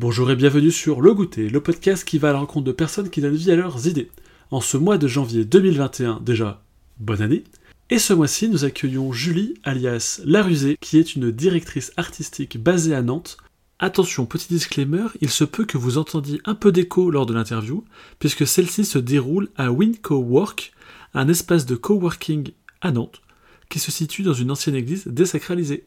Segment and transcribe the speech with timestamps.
[0.00, 3.10] Bonjour et bienvenue sur Le Goûter, le podcast qui va à la rencontre de personnes
[3.10, 4.12] qui donnent vie à leurs idées.
[4.52, 6.62] En ce mois de janvier 2021, déjà,
[7.00, 7.42] bonne année.
[7.90, 12.94] Et ce mois-ci, nous accueillons Julie, alias La Rusée, qui est une directrice artistique basée
[12.94, 13.38] à Nantes.
[13.80, 17.84] Attention, petit disclaimer, il se peut que vous entendiez un peu d'écho lors de l'interview,
[18.20, 20.74] puisque celle-ci se déroule à Winco Work,
[21.12, 22.52] un espace de coworking
[22.82, 23.20] à Nantes,
[23.68, 25.86] qui se situe dans une ancienne église désacralisée.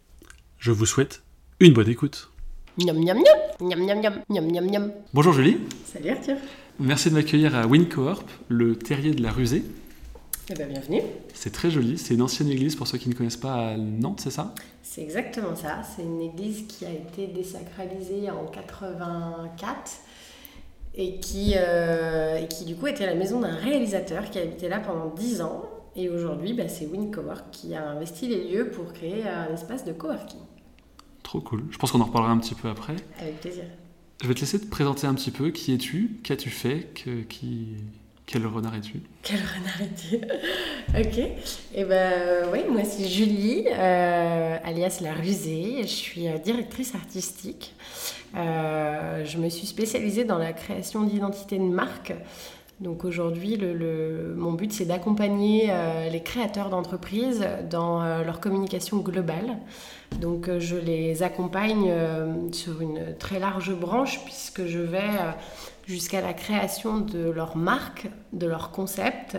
[0.60, 1.24] Je vous souhaite
[1.62, 2.31] une bonne écoute.
[2.84, 6.36] Miam miam miam, miam miam miam, miam miam Bonjour Julie, Salut Arthur.
[6.80, 9.64] merci de m'accueillir à Wincoorp, le terrier de la Rusée.
[10.50, 11.02] Eh ben bienvenue.
[11.34, 14.22] C'est très joli, c'est une ancienne église pour ceux qui ne connaissent pas à Nantes,
[14.24, 14.54] c'est ça?
[14.82, 15.82] C'est exactement ça.
[15.96, 19.92] C'est une église qui a été désacralisée en 84
[20.96, 24.70] et qui, euh, et qui du coup était la maison d'un réalisateur qui a habité
[24.70, 25.64] là pendant 10 ans.
[25.96, 29.92] Et aujourd'hui, bah, c'est WinCowork qui a investi les lieux pour créer un espace de
[29.92, 30.40] coworking.
[31.24, 31.64] Trop cool.
[31.72, 32.96] Je pense qu'on en reparlera un petit peu après.
[33.20, 33.64] Avec plaisir.
[34.22, 35.50] Je vais te laisser te présenter un petit peu.
[35.50, 37.70] Qui es-tu Qu'as-tu fait que, qui...
[38.28, 40.16] Quel renard es-tu Quel renard es-tu
[41.00, 41.32] Ok.
[41.74, 45.82] Et ben oui, moi c'est Julie, euh, alias La Rusée.
[45.82, 47.74] Je suis euh, directrice artistique.
[48.36, 52.14] Euh, je me suis spécialisée dans la création d'identité de marque.
[52.82, 53.60] Donc aujourd'hui,
[54.36, 59.58] mon but c'est d'accompagner euh, les créateurs d'entreprises dans euh, leur communication globale.
[60.20, 61.94] Donc euh, je les accompagne
[62.52, 65.12] sur une très large branche puisque je vais
[65.86, 69.38] jusqu'à la création de leur marque, de leur concept,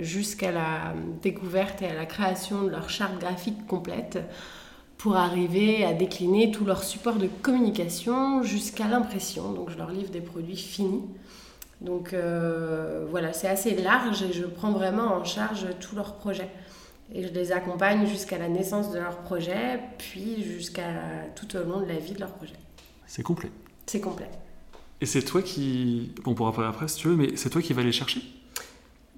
[0.00, 4.18] jusqu'à la découverte et à la création de leur charte graphique complète
[4.98, 9.52] pour arriver à décliner tout leur support de communication jusqu'à l'impression.
[9.52, 11.02] Donc je leur livre des produits finis.
[11.80, 16.48] Donc euh, voilà, c'est assez large et je prends vraiment en charge tous leurs projets.
[17.14, 20.88] Et je les accompagne jusqu'à la naissance de leur projet, puis jusqu'à
[21.36, 22.54] tout au long de la vie de leur projet.
[23.06, 23.50] C'est complet.
[23.86, 24.28] C'est complet.
[25.00, 26.12] Et c'est toi qui...
[26.24, 28.22] Bon, on pourra parler après si tu veux, mais c'est toi qui vas les chercher?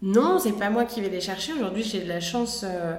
[0.02, 1.52] Non, c'est pas moi qui vais les chercher.
[1.52, 2.64] Aujourd'hui, j'ai de la chance.
[2.64, 2.96] euh,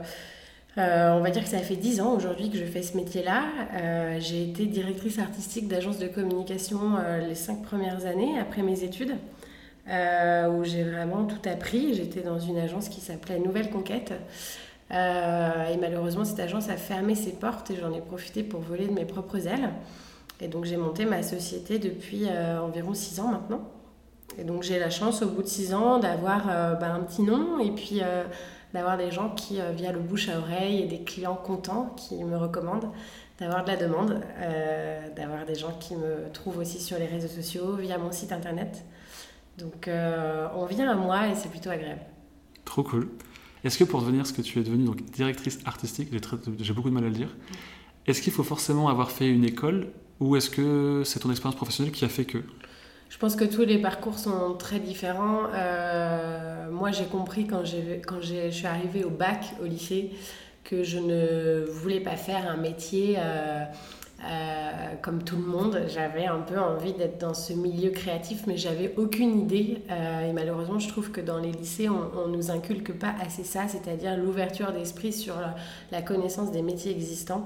[0.78, 3.46] euh, on va dire que ça fait 10 ans aujourd'hui que je fais ce métier-là.
[3.74, 8.84] Euh, j'ai été directrice artistique d'agence de communication euh, les 5 premières années après mes
[8.84, 9.16] études,
[9.90, 11.94] euh, où j'ai vraiment tout appris.
[11.94, 14.14] J'étais dans une agence qui s'appelait Nouvelle Conquête.
[14.92, 18.88] Euh, et malheureusement, cette agence a fermé ses portes et j'en ai profité pour voler
[18.88, 19.70] de mes propres ailes.
[20.42, 23.62] Et donc, j'ai monté ma société depuis euh, environ 6 ans maintenant.
[24.38, 27.58] Et donc j'ai la chance au bout de six ans d'avoir bah, un petit nom
[27.58, 28.02] et puis
[28.72, 32.38] d'avoir des gens qui, via le bouche à oreille et des clients contents qui me
[32.38, 32.92] recommandent,
[33.40, 34.22] d'avoir de la demande,
[35.16, 38.84] d'avoir des gens qui me trouvent aussi sur les réseaux sociaux, via mon site internet.
[39.58, 42.02] Donc euh, on vient à moi et c'est plutôt agréable.
[42.66, 43.10] Trop cool.
[43.64, 46.10] Est-ce que pour devenir ce que tu es devenue, donc directrice artistique,
[46.60, 47.36] j'ai beaucoup de mal à le dire,
[48.06, 49.88] est-ce qu'il faut forcément avoir fait une école
[50.20, 52.40] ou est-ce que c'est ton expérience professionnelle qui a fait que?
[53.10, 55.44] Je pense que tous les parcours sont très différents.
[55.54, 60.12] Euh, moi, j'ai compris quand, je suis arrivée au bac, au lycée,
[60.64, 63.64] que je ne voulais pas faire un métier euh,
[64.24, 65.84] euh, comme tout le monde.
[65.88, 69.84] J'avais un peu envie d'être dans ce milieu créatif, mais j'avais aucune idée.
[69.92, 73.44] Euh, et malheureusement, je trouve que dans les lycées, on, on nous inculque pas assez
[73.44, 75.36] ça, c'est-à-dire l'ouverture d'esprit sur
[75.92, 77.46] la connaissance des métiers existants.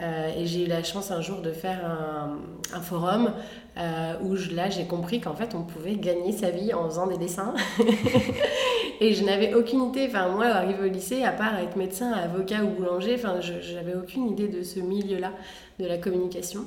[0.00, 3.32] Euh, et j'ai eu la chance un jour de faire un, forum
[3.78, 7.06] euh, où je- là j'ai compris qu'en fait on pouvait gagner sa vie en faisant
[7.06, 7.54] des dessins.
[9.00, 12.64] et je n'avais aucune idée, enfin moi arrivé au lycée, à part être médecin, avocat
[12.64, 15.30] ou boulanger, enfin je j'avais aucune idée de ce milieu-là,
[15.78, 16.64] de la communication.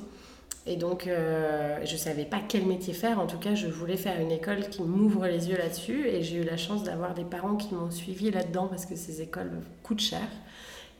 [0.66, 4.18] Et donc euh, je savais pas quel métier faire, en tout cas je voulais faire
[4.20, 7.56] une école qui m'ouvre les yeux là-dessus et j'ai eu la chance d'avoir des parents
[7.56, 9.52] qui m'ont suivi là-dedans parce que ces écoles
[9.82, 10.26] coûtent cher.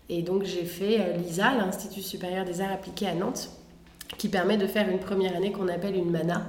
[0.08, 3.50] Et donc j'ai fait euh, l'ISA, l'Institut supérieur des arts appliqués à Nantes,
[4.16, 6.46] qui permet de faire une première année qu'on appelle une MANA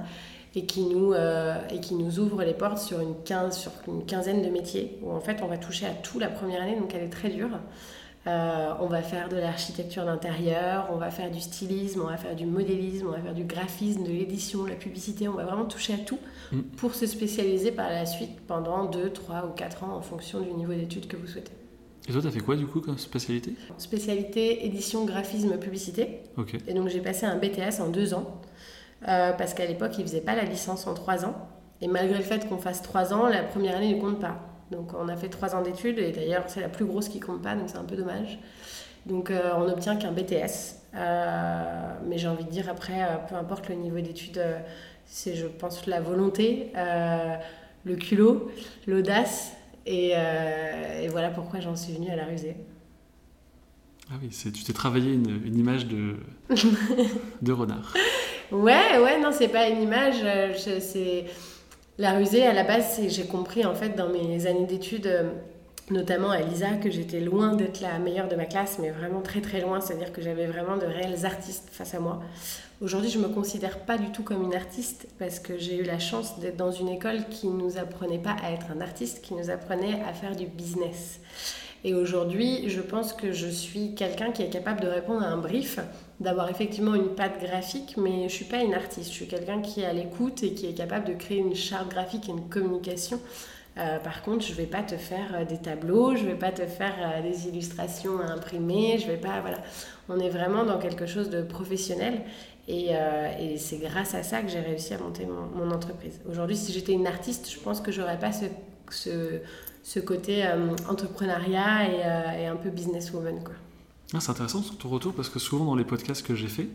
[0.54, 4.04] et qui nous, euh, et qui nous ouvre les portes sur une, quinze, sur une
[4.04, 6.94] quinzaine de métiers où en fait on va toucher à tout la première année, donc
[6.94, 7.58] elle est très dure.
[8.26, 12.36] Euh, on va faire de l'architecture d'intérieur, on va faire du stylisme, on va faire
[12.36, 15.64] du modélisme, on va faire du graphisme, de l'édition, de la publicité, on va vraiment
[15.64, 16.18] toucher à tout
[16.52, 16.62] Mm.
[16.76, 20.52] pour se spécialiser par la suite pendant 2, 3 ou 4 ans en fonction du
[20.52, 21.52] niveau d'études que vous souhaitez.
[22.08, 23.54] Et toi, t'as fait quoi du coup comme spécialité?
[23.78, 26.20] Spécialité édition, graphisme, publicité.
[26.36, 26.56] Ok.
[26.66, 28.40] Et donc j'ai passé un BTS en deux ans,
[29.06, 31.48] euh, parce qu'à l'époque, ils ne faisaient pas la licence en trois ans.
[31.82, 34.40] Et malgré le fait qu'on fasse trois ans, la première année ne compte pas.
[34.70, 37.42] Donc on a fait trois ans d'études, et d'ailleurs c'est la plus grosse qui compte
[37.42, 38.38] pas, donc c'est un peu dommage.
[39.06, 40.76] Donc euh, on n'obtient qu'un BTS.
[40.94, 44.42] Euh, mais j'ai envie de dire après, peu importe le niveau d'études,
[45.06, 46.72] c'est je pense la volonté,
[47.84, 48.50] le culot,
[48.86, 49.52] l'audace.
[49.86, 52.56] Et, euh, et voilà pourquoi j'en suis venue à la rusée.
[54.10, 56.16] Ah oui, tu t'es travaillé une, une, image de,
[57.42, 57.94] de renard.
[58.50, 60.24] Ouais, ouais, non, c'est pas une image.
[60.56, 61.26] C'est
[61.96, 63.00] la rusée à la base.
[63.08, 65.08] J'ai compris en fait dans mes années d'études
[65.90, 69.40] notamment à Lisa, que j'étais loin d'être la meilleure de ma classe, mais vraiment très
[69.40, 72.20] très loin, c'est-à-dire que j'avais vraiment de réels artistes face à moi.
[72.80, 75.82] Aujourd'hui, je ne me considère pas du tout comme une artiste parce que j'ai eu
[75.82, 79.20] la chance d'être dans une école qui ne nous apprenait pas à être un artiste,
[79.22, 81.20] qui nous apprenait à faire du business.
[81.82, 85.38] Et aujourd'hui, je pense que je suis quelqu'un qui est capable de répondre à un
[85.38, 85.78] brief,
[86.20, 89.10] d'avoir effectivement une patte graphique, mais je ne suis pas une artiste.
[89.10, 91.90] Je suis quelqu'un qui est à l'écoute et qui est capable de créer une charte
[91.90, 93.18] graphique et une communication
[93.78, 96.38] euh, par contre, je ne vais pas te faire euh, des tableaux, je ne vais
[96.38, 99.58] pas te faire euh, des illustrations à imprimer, je vais pas, voilà.
[100.08, 102.22] On est vraiment dans quelque chose de professionnel
[102.66, 102.90] et,
[103.56, 106.20] c'est grâce à ça que j'ai réussi à monter mon, entreprise.
[106.28, 110.44] Aujourd'hui, si j'étais une artiste, je pense que j'aurais pas ce, côté
[110.88, 113.54] entrepreneuriat et, un peu businesswoman, quoi.
[114.14, 116.68] Ah, c'est intéressant ton retour parce que souvent dans les podcasts que j'ai fait,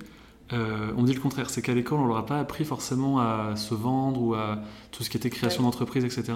[0.51, 3.73] on dit le contraire, c'est qu'à l'école, on leur a pas appris forcément à se
[3.73, 4.59] vendre ou à
[4.91, 6.33] tout ce qui était création d'entreprise, etc.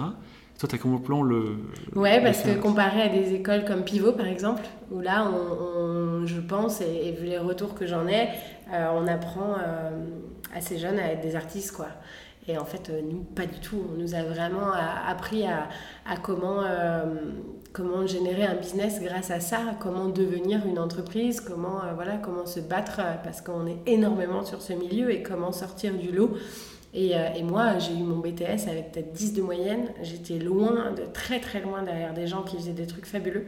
[0.60, 1.56] Toi, tu as comment plan le.
[1.96, 4.60] Ouais, parce que comparé à des écoles comme Pivot, par exemple,
[4.90, 8.28] où là, on, je pense, et, vu les retours que j'en ai,
[8.70, 9.90] euh, on apprend euh,
[10.54, 11.86] assez jeune à être des artistes, quoi.
[12.46, 13.82] Et en fait, euh, nous, pas du tout.
[13.90, 14.70] On nous a vraiment
[15.08, 15.70] appris à,
[16.06, 16.62] à comment,
[17.72, 22.60] comment générer un business grâce à ça, comment devenir une entreprise, comment, voilà, comment se
[22.60, 26.36] battre, parce qu'on est énormément sur ce milieu, et comment sortir du lot.
[26.94, 29.92] Euh, et, moi, j'ai eu mon BTS avec peut-être 10 de moyenne.
[30.02, 33.46] J'étais loin, de, très très loin derrière des gens qui faisaient des trucs fabuleux.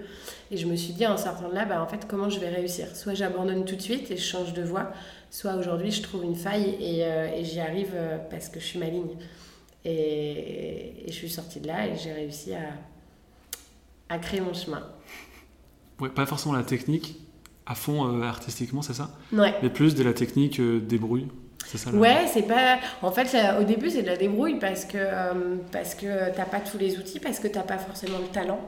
[0.50, 2.49] Et je me suis dit en sortant de là, bah, en fait, comment je vais
[2.49, 2.94] réussir?
[2.94, 4.93] Soit j'abandonne tout de suite et je change de voie,
[5.31, 8.79] soit aujourd'hui je trouve une faille et, euh, j'y arrive euh, parce que je suis
[8.79, 9.17] maligne.
[9.85, 12.75] Et, et je suis sortie de là et j'ai réussi à,
[14.09, 14.87] à créer mon chemin.
[15.99, 17.17] Ouais, pas forcément la technique
[17.67, 19.11] à fond artistiquement, c'est ça?
[19.33, 19.55] Ouais.
[19.62, 21.29] Mais plus de la technique débrouille
[21.95, 22.79] ouais, c'est pas.
[23.03, 26.61] En fait, au début, c'est de la débrouille parce que, euh, parce que t'as pas
[26.61, 28.61] tous les outils, parce que t'as pas forcément le talent.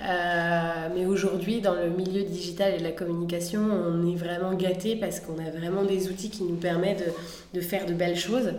[0.00, 4.94] Euh, mais aujourd'hui, dans le milieu digital et de la communication, on est vraiment gâté
[4.94, 7.12] parce qu'on a vraiment des outils qui nous permettent
[7.52, 8.52] de, faire de belles choses.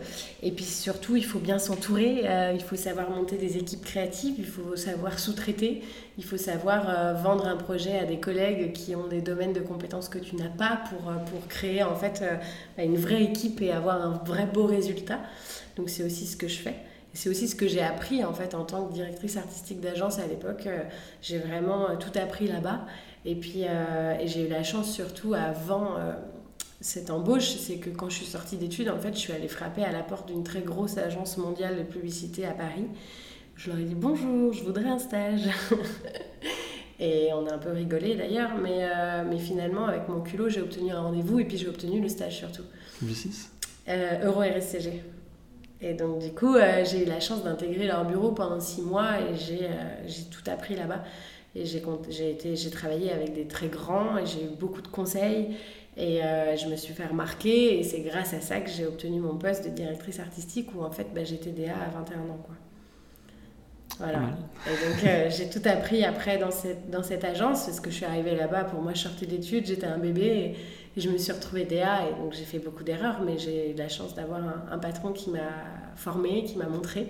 [0.44, 4.36] Et puis surtout, il faut bien s'entourer, euh, il faut savoir monter des équipes créatives,
[4.38, 5.82] il faut savoir sous-traiter,
[6.18, 9.62] il faut savoir euh, vendre un projet à des collègues qui ont des domaines de
[9.62, 11.00] compétences que tu n'as pas pour,
[11.32, 12.24] pour créer en fait
[12.78, 15.20] une vraie équipe et avoir un vrai beau résultat.
[15.78, 16.76] Donc c'est aussi ce que je fais
[17.14, 20.28] c'est aussi ce que j'ai appris en fait en tant que directrice artistique d'agence à
[20.28, 20.68] l'époque.
[20.68, 20.84] Euh,
[21.22, 22.86] j'ai vraiment euh, tout appris là-bas.
[23.26, 25.98] Et puis euh, j'ai eu la chance surtout avant
[26.80, 29.84] cette embauche, c'est que quand je suis sortie d'études, en fait, je suis allée frapper
[29.84, 32.86] à la porte d'une très grosse agence mondiale de publicité à Paris.
[33.58, 35.50] Je leur ai dit bonjour, je voudrais un stage.
[37.02, 38.88] et on a un peu rigolé d'ailleurs, mais,
[39.30, 42.38] mais finalement, avec mon culot, j'ai obtenu un rendez-vous et puis j'ai obtenu le stage
[42.38, 42.64] surtout.
[43.04, 43.50] V6
[44.24, 45.04] Euro RSCG.
[45.82, 49.20] Et donc, du coup, euh, j'ai eu la chance d'intégrer leur bureau pendant six mois
[49.20, 51.04] et j'ai euh, tout appris là-bas.
[51.56, 55.56] Et j'ai travaillé avec des très grands et j'ai eu beaucoup de conseils.
[55.98, 59.20] Et euh, je me suis fait remarquer et c'est grâce à ça que j'ai obtenu
[59.20, 62.40] mon poste de directrice artistique où en fait bah, j'étais DA à 21 ans.
[62.46, 62.56] Quoi.
[63.98, 64.20] Voilà.
[64.68, 68.06] Et donc j'ai tout appris après dans cette, dans cette agence parce que je suis
[68.06, 70.56] arrivée là-bas, pour moi je sortais d'études, j'étais un bébé
[71.00, 73.90] je me suis retrouvée DA et donc j'ai fait beaucoup d'erreurs, mais j'ai eu la
[73.90, 74.42] chance d'avoir
[74.72, 75.40] un, patron qui m'a
[75.96, 77.08] formé, qui m'a montré.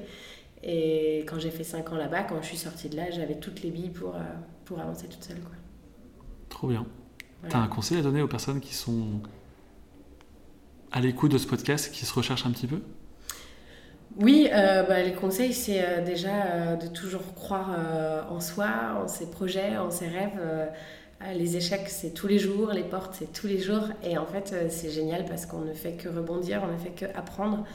[0.63, 3.61] Et quand j'ai fait 5 ans là-bas, quand je suis sortie de là, j'avais toutes
[3.61, 4.19] les billes pour, euh,
[4.65, 5.39] pour avancer toute seule.
[5.39, 5.55] Quoi.
[6.49, 6.85] Trop bien.
[7.49, 9.21] Tu as un conseil à donner aux personnes qui sont
[10.91, 12.81] à l'écoute de ce podcast, qui se recherchent un petit peu?
[14.19, 17.69] Oui, euh, bah, les conseils, c'est euh, déjà de toujours croire
[18.29, 20.39] en soi, en ses projets, en ses rêves.
[21.21, 23.89] Euh, les échecs, c'est tous les jours, les portes, c'est tous les jours.
[24.03, 26.91] Et en fait, euh, c'est génial parce qu'on ne fait que rebondir, on ne fait
[26.91, 27.65] que apprendre.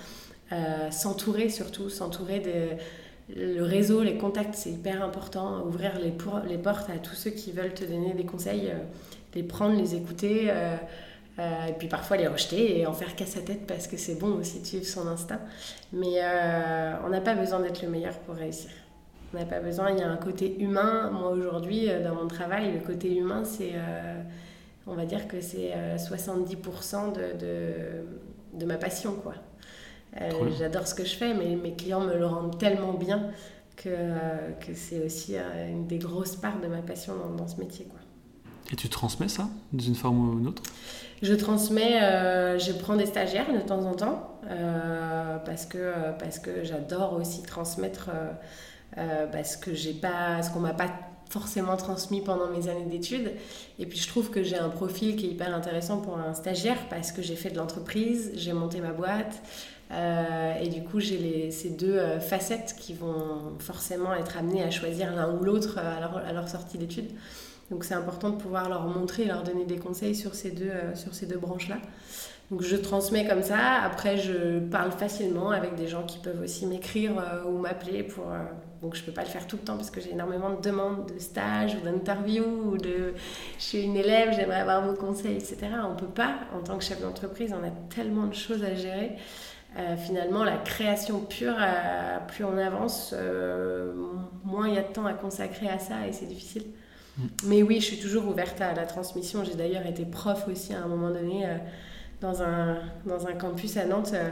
[0.53, 5.65] Euh, s'entourer surtout, s'entourer de le réseau, les contacts, c'est hyper important.
[5.67, 6.11] Ouvrir les,
[6.59, 8.71] portes à tous ceux qui veulent te donner des conseils,
[9.35, 10.53] les prendre, les écouter,
[11.39, 14.35] et puis parfois les rejeter et en faire qu'à sa tête parce que c'est bon
[14.35, 15.41] aussi de suivre son instinct.
[15.95, 16.21] Mais
[17.03, 18.71] on n'a pas besoin d'être le meilleur pour réussir.
[19.35, 21.11] On n'a pas besoin, il y a un côté humain.
[21.11, 24.23] Moi aujourd'hui, euh, dans mon travail, le côté humain, c'est, euh,
[24.87, 29.15] on va dire que c'est 70% euh, de, de, de, ma passion.
[29.15, 29.35] quoi.
[30.57, 33.31] j'adore ce que je fais, mais mes clients me le rendent tellement bien
[33.77, 33.91] que,
[34.61, 37.87] que c'est aussi une des grosses parts de ma passion dans, dans, ce métier.
[37.87, 37.99] Quoi.
[38.73, 40.63] Et tu transmets ça d'une forme ou d'une autre?
[41.23, 41.99] Je transmets,
[42.61, 44.39] je prends des stagiaires de temps en temps
[45.45, 48.11] parce que, parce que j'adore aussi transmettre
[48.97, 50.91] euh, parce que j'ai pas, ce qu'on m'a pas
[51.31, 53.33] forcément transmis pendant mes années d'études.
[53.79, 56.89] Et puis je trouve que j'ai un profil qui est hyper intéressant pour un stagiaire
[56.89, 59.43] parce que j'ai fait de l'entreprise, j'ai monté ma boîte.
[59.91, 64.71] Euh, et du coup, j'ai ces deux euh, facettes qui vont forcément être amenées à
[64.71, 67.11] choisir l'un ou l'autre à à leur sortie d'études.
[67.71, 71.15] Donc c'est important de pouvoir leur montrer, leur donner des conseils sur ces deux, sur
[71.15, 71.79] ces deux branches-là.
[72.51, 73.83] Donc je transmets comme ça.
[73.83, 77.13] Après, je parle facilement avec des gens qui peuvent aussi m'écrire
[77.49, 78.27] ou m'appeler pour.
[78.85, 80.61] Euh, donc je peux pas le faire tout le temps parce que j'ai énormément de
[80.61, 83.15] demandes de stage ou d'interview ou de.
[83.59, 85.59] Je suis une élève, j'aimerais avoir vos conseils, etc.
[85.91, 87.55] On peut pas en tant que chef d'entreprise.
[87.59, 89.13] On a tellement de choses à gérer.
[89.77, 91.57] Euh, finalement, la création pure,
[92.29, 93.13] plus on avance,
[94.45, 96.65] moins il y a de temps à consacrer à ça et c'est difficile.
[97.17, 97.23] Mm.
[97.47, 99.43] Mais oui, je suis toujours ouverte à la transmission.
[99.45, 101.47] J'ai d'ailleurs été prof aussi à un moment donné
[102.25, 104.31] dans un, dans un campus à Nantes, euh,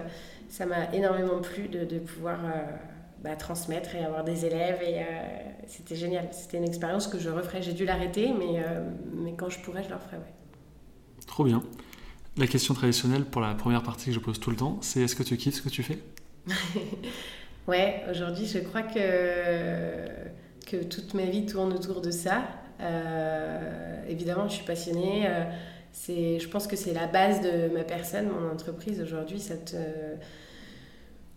[0.48, 2.62] ça m'a énormément plu de, de pouvoir euh,
[3.22, 4.80] bah, transmettre et avoir des élèves.
[4.82, 5.02] Et euh,
[5.66, 6.28] c'était génial.
[6.32, 7.62] C'était une expérience que je referais.
[7.62, 8.62] J'ai dû l'arrêter, mais,
[9.14, 10.16] mais quand je pourrais, je le referais.
[10.16, 10.32] Ouais.
[11.26, 11.62] Trop bien.
[12.36, 15.14] La question traditionnelle pour la première partie que je pose tout le temps, c'est est-ce
[15.14, 15.98] que tu kiffes ce que tu fais?
[17.68, 20.08] Ouais, aujourd'hui, je crois que,
[20.66, 22.42] que toute ma vie tourne autour de ça.
[24.08, 25.28] évidemment, je suis passionnée
[25.92, 29.38] c'est, je pense que c'est la base de ma personne, mon entreprise aujourd'hui.
[29.38, 29.76] Cette,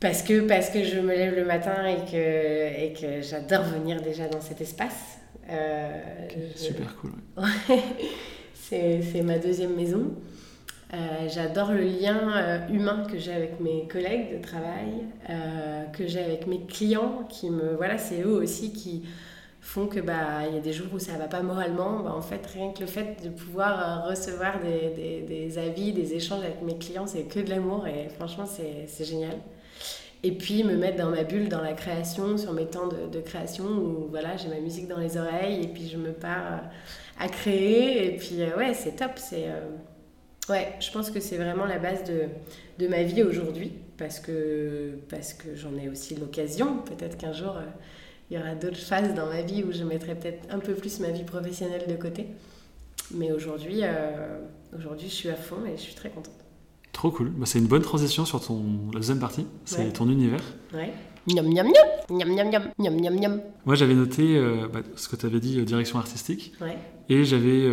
[0.06, 4.02] parce, que, parce que je me lève le matin et que, et que j'adore venir
[4.02, 5.18] déjà dans cet espace.
[5.50, 5.90] Euh,
[6.56, 7.14] super cool.
[8.54, 10.12] c'est, c'est ma deuxième maison.
[10.94, 10.98] Euh,
[11.28, 15.06] j'adore le lien euh, humain que j'ai avec mes collègues de travail,
[15.92, 19.04] que j'ai avec mes clients qui me voilà c'est eux aussi qui
[19.66, 22.22] font que bah il y a des jours où ça va pas moralement bah, en
[22.22, 26.44] fait rien que le fait de pouvoir euh, recevoir des, des, des, avis des échanges
[26.44, 29.36] avec mes clients c'est que de l'amour et franchement c'est génial
[30.26, 33.66] et puis me mettre dans ma bulle dans la création sur mes temps de, création
[33.66, 37.28] où voilà j'ai ma musique dans les oreilles et puis je me pars euh, à
[37.28, 39.46] créer et puis euh, ouais c'est top c'est
[40.50, 42.24] ouais je pense que c'est vraiment la base de,
[42.80, 47.56] de ma vie aujourd'hui parce que parce que j'en ai aussi l'occasion peut-être qu'un jour
[48.30, 51.00] il y aura d'autres phases dans ma vie où je mettrai peut-être un peu plus
[51.00, 52.28] ma vie professionnelle de côté.
[53.12, 54.40] Mais aujourd'hui, euh,
[54.76, 56.34] aujourd'hui, je suis à fond et je suis très contente.
[56.96, 57.30] Trop cool.
[57.32, 59.46] Bah, c'est une bonne transition sur ton, la deuxième partie.
[59.66, 60.40] C'est ton univers.
[60.74, 60.94] Ouais.
[61.28, 61.68] Miam, miam,
[62.10, 63.42] miam, miam, miam, miam, miam, miam.
[63.66, 66.54] Moi, j'avais noté euh, bah, ce que tu avais dit, euh, direction artistique.
[66.62, 66.78] Ouais.
[67.10, 67.70] Et j'avais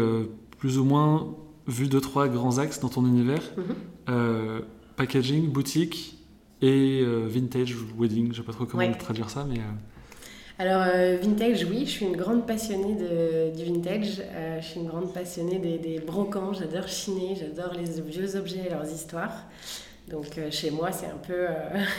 [0.58, 1.36] plus ou moins
[1.68, 3.42] vu deux, trois grands axes dans ton univers.
[3.56, 4.62] Mhm.
[4.96, 6.18] packaging, boutique
[6.60, 8.24] et vintage wedding.
[8.24, 9.60] Je ne sais pas trop comment traduire ça, mais...
[10.62, 14.20] Alors, euh, vintage, oui, je suis une grande passionnée du vintage.
[14.20, 16.52] Euh, je suis une grande passionnée des, des brocants.
[16.52, 19.42] J'adore chiner, j'adore les vieux objets et leurs histoires.
[20.06, 21.48] Donc, euh, chez moi, c'est un peu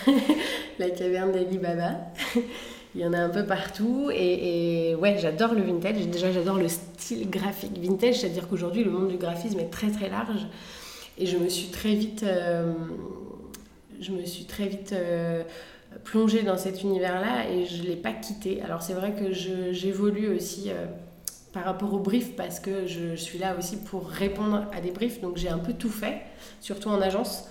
[0.79, 1.97] la caverne d'Ali Baba.
[2.95, 4.09] Il y en a un peu partout.
[4.13, 5.97] Et, et ouais, j'adore le vintage.
[6.07, 8.21] Déjà, j'adore le style graphique vintage.
[8.21, 10.47] C'est-à-dire qu'aujourd'hui, le monde du graphisme est très, très large.
[11.17, 12.25] Et je me suis très vite.
[13.99, 14.95] je me suis très vite
[16.03, 18.61] plongée dans cet univers-là et je ne l'ai pas quitté.
[18.61, 20.85] Alors c'est vrai que j'évolue aussi euh,
[21.53, 25.21] par rapport aux briefs parce que je, suis là aussi pour répondre à des briefs,
[25.21, 26.21] donc j'ai un peu tout fait,
[26.61, 27.45] surtout en agence.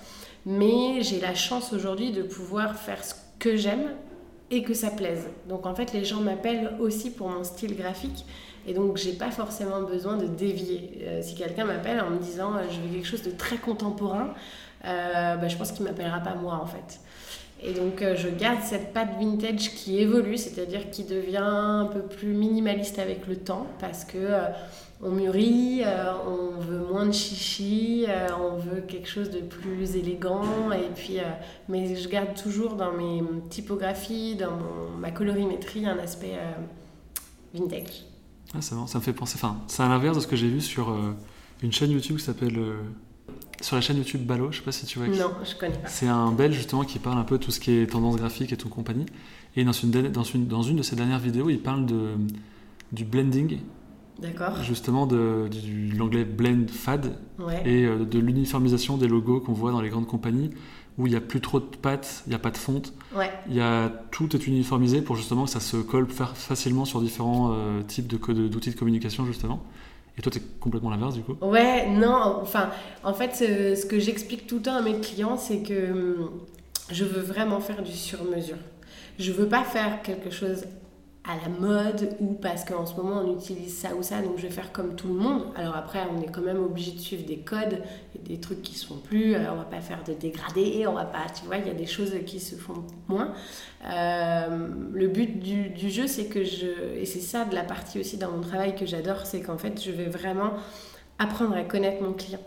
[0.44, 3.92] Mais j'ai la chance aujourd'hui de pouvoir faire ce que j'aime
[4.50, 5.28] et que ça plaise.
[5.48, 8.26] Donc en fait les gens m'appellent aussi pour mon style graphique
[8.66, 10.98] et donc j'ai pas forcément besoin de dévier.
[11.02, 14.34] Euh, si quelqu'un m'appelle en me disant euh, je veux quelque chose de très contemporain,
[14.84, 16.98] bah, je pense qu'il m'appellera pas moi en fait.
[17.64, 22.00] Et donc euh, je garde cette patte vintage qui évolue, c'est-à-dire qui devient un peu
[22.00, 24.48] plus minimaliste avec le temps parce que euh,
[25.00, 28.06] on mûrit, euh, on veut moins de chichi,
[28.40, 31.18] on veut quelque chose de plus élégant et puis
[31.68, 34.58] mais je garde toujours dans mes typographies, dans
[34.98, 36.38] ma colorimétrie un aspect
[37.54, 38.04] vintage.
[38.54, 39.34] Ah, bon, ça me fait penser.
[39.36, 40.96] Enfin, c'est à l'inverse de ce que j'ai vu sur
[41.62, 42.58] une chaîne YouTube qui s'appelle
[43.62, 45.08] sur la chaîne YouTube Balo, je sais pas si tu vois.
[45.08, 45.88] Non, je connais pas.
[45.88, 48.52] C'est un Belge justement qui parle un peu de tout ce qui est tendance graphique
[48.52, 49.06] et tout compagnie.
[49.56, 52.12] Et dans une, dans une, dans une de ses dernières vidéos, il parle de,
[52.92, 53.58] du blending.
[54.20, 54.62] D'accord.
[54.62, 57.16] Justement de, de l'anglais blend fad
[57.64, 60.50] et euh, de l'uniformisation des logos qu'on voit dans les grandes compagnies
[60.98, 62.92] où il n'y a plus trop de pattes, il n'y a pas de fonte.
[63.16, 63.30] Ouais.
[63.48, 67.82] Y a, tout est uniformisé pour justement que ça se colle facilement sur différents euh,
[67.82, 69.62] types d'outils de, de communication justement.
[70.18, 71.36] Et toi, es complètement l'inverse du coup?
[71.40, 72.70] Ouais, non, enfin,
[73.02, 76.30] en fait, ce, que j'explique tout le temps à mes clients, c'est que hum,
[76.90, 78.58] je veux vraiment faire du sur-mesure.
[79.18, 80.64] Je veux pas faire quelque chose
[81.24, 84.42] à la mode ou parce qu'en ce moment on utilise ça ou ça, donc je
[84.42, 85.44] vais faire comme tout le monde.
[85.54, 87.80] Alors après, on est quand même obligé de suivre des codes
[88.16, 89.36] et des trucs qui se font plus.
[89.36, 91.74] Alors on va pas faire de dégradés, on va pas, tu vois, il y a
[91.74, 93.32] des choses qui se font moins.
[93.88, 98.00] Euh, le but du, du jeu, c'est que je, et c'est ça de la partie
[98.00, 100.54] aussi dans mon travail que j'adore, c'est qu'en fait, je vais vraiment
[101.20, 102.40] apprendre à connaître mon client.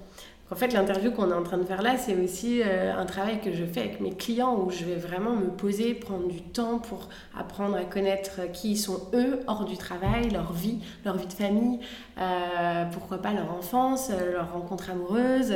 [0.55, 3.41] En fait, l'interview qu'on est en train de faire là, c'est aussi euh, un travail
[3.41, 6.79] que je fais avec mes clients où je vais vraiment me poser, prendre du temps
[6.79, 11.27] pour apprendre à connaître qui ils sont eux hors du travail, leur vie, leur vie
[11.27, 11.81] de famille,
[12.17, 15.53] euh, pourquoi pas leur enfance, euh, leur rencontre amoureuse,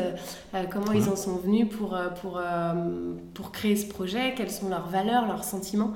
[0.69, 2.41] comment ils en sont venus pour, pour,
[3.33, 5.93] pour créer ce projet, quelles sont leurs valeurs, leurs sentiments.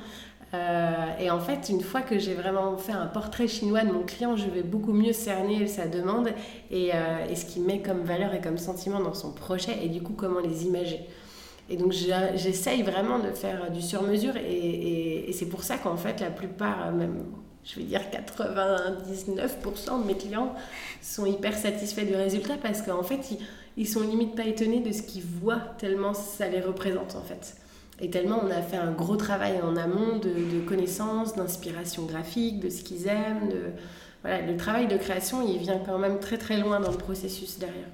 [0.53, 4.03] Euh, et en fait, une fois que j'ai vraiment fait un portrait chinois de mon
[4.03, 6.29] client, je vais beaucoup mieux cerner sa demande
[6.69, 10.01] et, euh, ce qu'il met comme valeur et comme sentiment dans son projet et du
[10.01, 10.99] coup comment les imager.
[11.69, 16.29] Et donc j'essaye vraiment de faire du sur-mesure et, c'est pour ça qu'en fait la
[16.29, 17.23] plupart, même
[17.63, 20.53] je vais dire 99% de mes clients
[21.01, 23.39] sont hyper satisfaits du résultat parce qu'en fait ils,
[23.77, 27.55] ils sont limite pas étonnés de ce qu'ils voient tellement ça les représente en fait.
[27.99, 32.59] Et tellement on a fait un gros travail en amont de, de connaissances, d'inspiration graphique,
[32.59, 33.49] de ce qu'ils aiment.
[33.49, 33.61] De...
[34.21, 37.59] Voilà, le travail de création, il vient quand même très très loin dans le processus
[37.59, 37.87] derrière.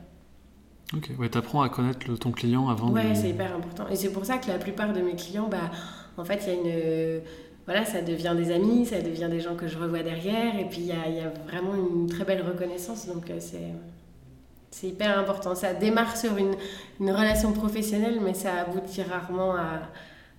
[0.96, 3.88] Ok, ouais, apprends à connaître le, ton client avant ouais, c'est hyper important.
[3.90, 5.70] Et c'est pour ça que la plupart de mes clients, bah,
[6.18, 7.22] en fait, il y a une...
[7.66, 10.80] Voilà, ça devient des amis, ça devient des gens que je revois derrière, et puis
[10.80, 13.74] il y a, y a, vraiment une très belle reconnaissance, donc euh, c'est...
[14.72, 15.56] C'est hyper important.
[15.56, 16.54] Ça démarre sur une,
[17.00, 19.82] une, relation professionnelle, mais ça aboutit rarement à,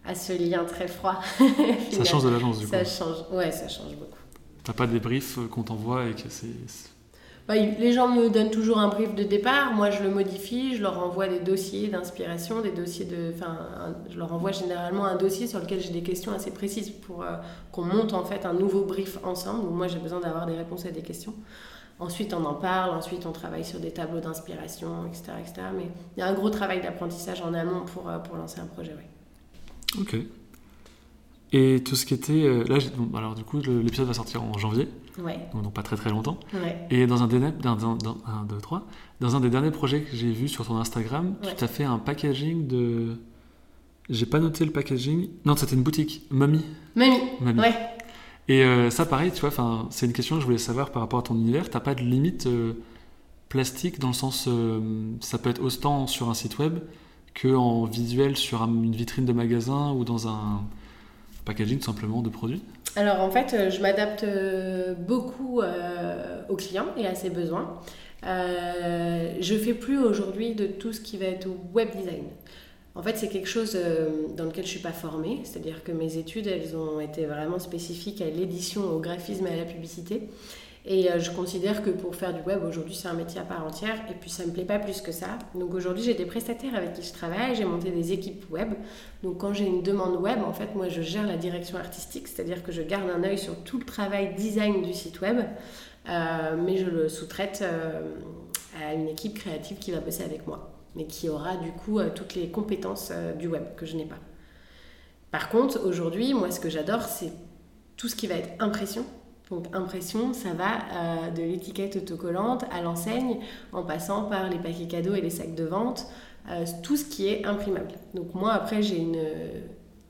[0.05, 1.21] à ce lien très froid.
[1.91, 2.71] ça change de l'agence du coup.
[2.71, 4.19] Ça change, ouais, ça change beaucoup.
[4.65, 6.47] T'as pas des briefs qu'on t'envoie et que c'est.
[7.49, 9.73] Bah, les gens me donnent toujours un brief de départ.
[9.73, 10.77] Moi, je le modifie.
[10.77, 13.33] Je leur envoie des dossiers d'inspiration, des dossiers de.
[13.35, 13.59] Enfin,
[14.09, 17.37] je leur envoie généralement un dossier sur lequel j'ai des questions assez précises pour euh,
[17.73, 19.69] qu'on monte en fait un nouveau brief ensemble.
[19.71, 21.35] moi, j'ai besoin d'avoir des réponses à des questions.
[22.01, 25.67] Ensuite, on en parle, ensuite, on travaille sur des tableaux d'inspiration, etc., etc.
[25.77, 28.67] Mais il y a un gros travail d'apprentissage en amont pour, euh, pour lancer un
[28.67, 28.97] projet.
[29.99, 30.17] Ok.
[31.53, 32.33] Et tout ce qui était.
[32.33, 34.89] Euh, là, bon, alors du coup, l'épisode va sortir en janvier.
[35.23, 35.39] Ouais.
[35.53, 36.39] Donc, pas très très longtemps.
[36.55, 36.87] Ouais.
[36.91, 38.87] Et dans un, des, dans, dans, dans, un, deux, trois,
[39.21, 41.99] dans un des derniers projets que j'ai vu sur ton Instagram, tu t'as fait un
[41.99, 43.19] packaging de.
[44.09, 45.29] J'ai pas noté le packaging.
[45.45, 46.23] Non, c'était une boutique.
[46.31, 46.65] Mummy.
[46.97, 47.19] Mummy.
[47.41, 47.61] Mummy.
[47.61, 47.75] Ouais.
[48.51, 51.21] Et euh, ça, pareil, tu vois, c'est une question que je voulais savoir par rapport
[51.21, 51.71] à ton univers.
[51.71, 52.73] T'as pas de limite euh,
[53.49, 54.81] plastique dans le sens, euh,
[55.21, 56.81] ça peut être autant sur un site web
[57.33, 60.65] que en visuel sur une vitrine de magasin ou dans un
[61.45, 62.61] packaging simplement de produits?
[62.97, 64.27] Alors en fait, je m'adapte
[64.99, 65.63] beaucoup
[66.49, 67.79] aux clients et à ses besoins.
[68.25, 72.25] je fais plus aujourd'hui de tout ce qui va être web design.
[72.95, 75.93] En fait, c'est quelque chose euh, dans lequel je ne suis pas formée, c'est-à-dire que
[75.93, 80.29] mes études, elles ont été vraiment spécifiques à l'édition, au graphisme et à la publicité.
[80.87, 83.65] Et euh, je considère que pour faire du web, aujourd'hui, c'est un métier à part
[83.65, 83.97] entière.
[84.11, 85.39] Et puis, ça ne me plaît pas plus que ça.
[85.55, 87.55] Donc, aujourd'hui, j'ai des prestataires avec qui je travaille.
[87.55, 88.73] J'ai monté des équipes web.
[89.23, 92.27] Donc, quand j'ai une demande web, en fait, moi, je gère la direction artistique.
[92.27, 95.39] C'est-à-dire que je garde un œil sur tout le travail design du site web.
[96.09, 97.63] Euh, mais je le sous-traite
[98.83, 102.11] à une équipe créative qui va bosser avec moi mais qui aura du coup euh,
[102.15, 104.19] toutes les compétences euh, du web que je n'ai pas.
[105.31, 107.33] Par contre, aujourd'hui, moi, ce que j'adore, c'est
[107.97, 109.05] tout ce qui va être impression.
[109.51, 113.39] Donc, impression, ça va euh, de l'étiquette autocollante à l'enseigne,
[113.73, 116.07] en passant par les paquets cadeaux et les sacs de vente,
[116.83, 117.93] tout ce qui est imprimable.
[118.15, 119.23] Donc, moi, après, j'ai une,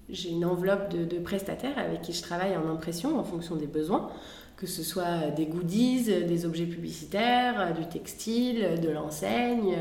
[0.08, 3.66] j'ai une enveloppe de, de, prestataires avec qui je travaille en impression en fonction des
[3.66, 4.08] besoins,
[4.56, 9.76] que ce soit des goodies, des objets publicitaires, du textile, de l'enseigne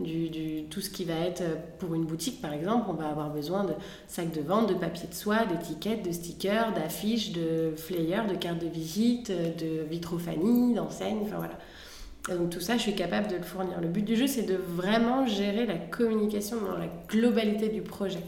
[0.00, 3.30] du, tout ce qui va être euh, pour une boutique par exemple, on va avoir
[3.30, 3.74] besoin de
[4.08, 8.60] sacs de vente, de papier de soie, d'étiquettes, de stickers, d'affiches, de flyers, de cartes
[8.60, 12.38] de visite, de vitrophanie, d'enseignes, enfin voilà.
[12.38, 13.80] donc tout ça, je suis capable de le fournir.
[13.80, 18.22] Le but du jeu, c'est de vraiment gérer la communication dans la globalité du projet.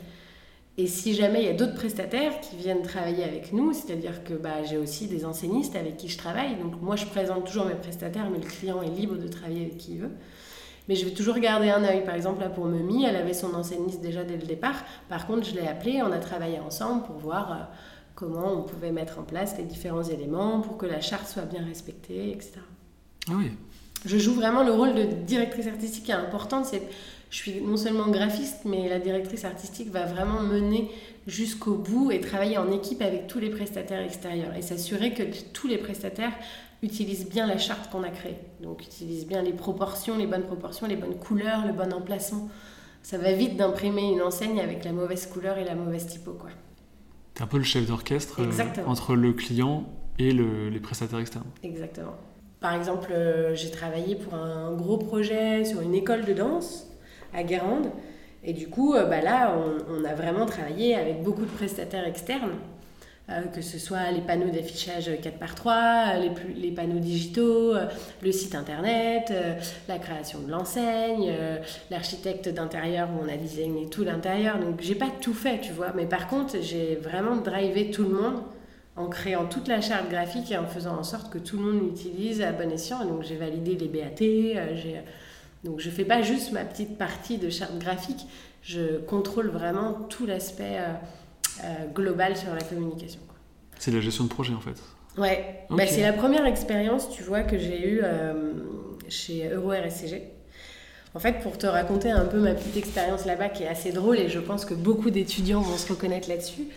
[0.78, 4.32] Et si jamais il y a d'autres prestataires qui viennent travailler avec nous, c'est-à-dire que
[4.32, 7.74] bah, j'ai aussi des enseignistes avec qui je travaille, donc moi je présente toujours mes
[7.74, 10.11] prestataires, mais le client est libre de travailler avec qui il veut.
[10.88, 12.05] Mais je vais toujours garder un œil.
[12.05, 14.85] Par exemple, là pour Memi, elle avait son enseigniste déjà dès le départ.
[15.09, 17.57] Par contre, je l'ai appelée, on a travaillé ensemble pour voir euh,
[18.14, 21.64] comment on pouvait mettre en place les différents éléments pour que la charte soit bien
[21.64, 22.55] respectée, etc.
[23.29, 23.53] Ah oui.
[24.05, 26.66] Je joue vraiment le rôle de directrice artistique qui est importante.
[26.66, 26.83] C'est,
[27.31, 30.90] je suis non seulement graphiste, mais la directrice artistique va vraiment mener
[31.27, 35.68] jusqu'au bout et travailler en équipe avec tous les prestataires extérieurs et s'assurer que tous
[35.68, 36.33] les prestataires
[36.83, 38.38] utilise bien la charte qu'on a créée.
[38.61, 42.49] Donc utilise bien les proportions, les bonnes proportions, les bonnes couleurs, le bon emplacement.
[43.03, 46.33] Ça va vite d'imprimer une enseigne avec la mauvaise couleur et la mauvaise typo.
[46.33, 46.51] quoi.
[47.37, 49.85] es un peu le chef d'orchestre euh, entre le client
[50.18, 51.51] et les prestataires externes.
[51.62, 52.14] Exactement.
[52.61, 53.12] Par exemple,
[53.55, 56.87] j'ai travaillé pour un gros projet sur une école de danse
[57.35, 57.90] à Guérande.
[58.45, 59.57] Et du coup, bah là,
[59.88, 62.53] on, a vraiment travaillé avec beaucoup de prestataires externes.
[63.30, 67.87] Euh, que ce soit les panneaux d'affichage 4x3, les, les, panneaux digitaux, euh,
[68.20, 69.54] le site internet, euh,
[69.87, 71.32] la création de l'enseigne,
[71.88, 74.58] l'architecte d'intérieur où on a designé tout l'intérieur.
[74.58, 78.11] Donc j'ai pas tout fait, tu vois, mais par contre j'ai vraiment drivé tout le
[78.11, 78.42] monde
[78.96, 81.80] en créant toute la charte graphique et en faisant en sorte que tout le monde
[81.80, 83.04] l'utilise à bon escient.
[83.04, 84.82] donc j'ai validé les BAT,
[85.62, 88.26] donc je fais pas juste ma petite partie de charte graphique,
[88.62, 90.78] je contrôle vraiment tout l'aspect
[91.64, 93.20] euh, global sur la communication.
[93.78, 94.80] C'est la gestion de projet en fait.
[95.18, 98.52] Ouais, bah, c'est la première expérience, tu vois, que j'ai eue euh,
[99.08, 100.22] chez Euro RSCG.
[101.14, 104.18] En fait, pour te raconter un peu ma petite expérience là-bas qui est assez drôle
[104.18, 106.68] et je pense que beaucoup d'étudiants vont se reconnaître là-dessus.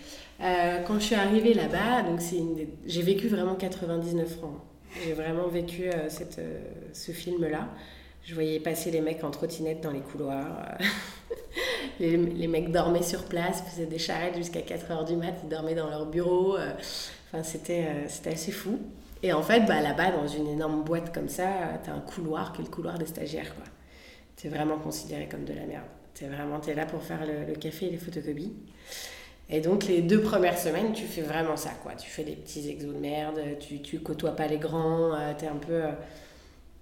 [0.42, 2.42] Euh, quand je suis arrivée là-bas, donc c'est
[2.86, 4.60] j'ai vécu vraiment 99 francs.
[5.06, 6.42] J'ai vraiment vécu cette,
[6.92, 7.70] ce film-là.
[8.24, 10.78] Je voyais passer les mecs en trottinette dans les couloirs.
[12.00, 15.50] les, les, mecs dormaient sur place, faisaient des charrettes jusqu'à 4 heures du mat, ils
[15.50, 16.58] dormaient dans leur bureau.
[16.58, 16.74] Euh,
[17.28, 18.80] enfin, c'était, euh, c'était assez fou.
[19.24, 21.48] Et en fait, bah, là-bas, dans une énorme boîte comme ça,
[21.84, 23.56] tu as un couloir qui est le couloir des stagiaires.
[23.56, 23.66] Quoi.
[24.44, 25.86] es vraiment considéré comme de la merde.
[26.14, 28.54] Tu es vraiment es là pour faire le, café et les photocopies.
[29.50, 31.72] Et donc, les deux premières semaines, tu fais vraiment ça.
[31.82, 31.94] quoi.
[31.94, 35.46] Tu fais des petits exos de merde, tu, tu côtoies pas les grands, euh, tu
[35.46, 35.82] es un peu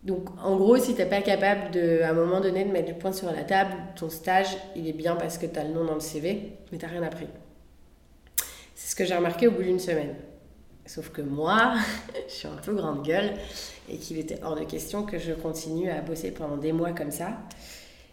[0.04, 2.88] donc, en gros, si tu n'es pas capable, de, à un moment donné, de mettre
[2.88, 5.74] du point sur la table, ton stage, il est bien parce que tu as le
[5.74, 7.28] nom dans le CV, mais tu n'as rien appris.
[8.76, 10.16] C'est ce que j'ai remarqué au bout d'une semaine.
[10.86, 11.76] Sauf que moi,
[12.28, 13.32] je suis un peu grande gueule
[13.90, 17.12] et qu'il était hors de question que je continue à bosser pendant des mois comme
[17.12, 17.38] ça.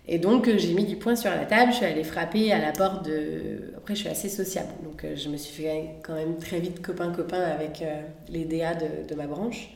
[0.06, 2.60] Et donc, euh, j'ai mis du point sur la table, je suis allée frapper à
[2.60, 3.74] la porte de.
[3.76, 6.80] Après, je suis assez sociable, donc euh, je me suis fait quand même très vite
[6.82, 9.70] copain-copain avec euh, les DA de ma branche.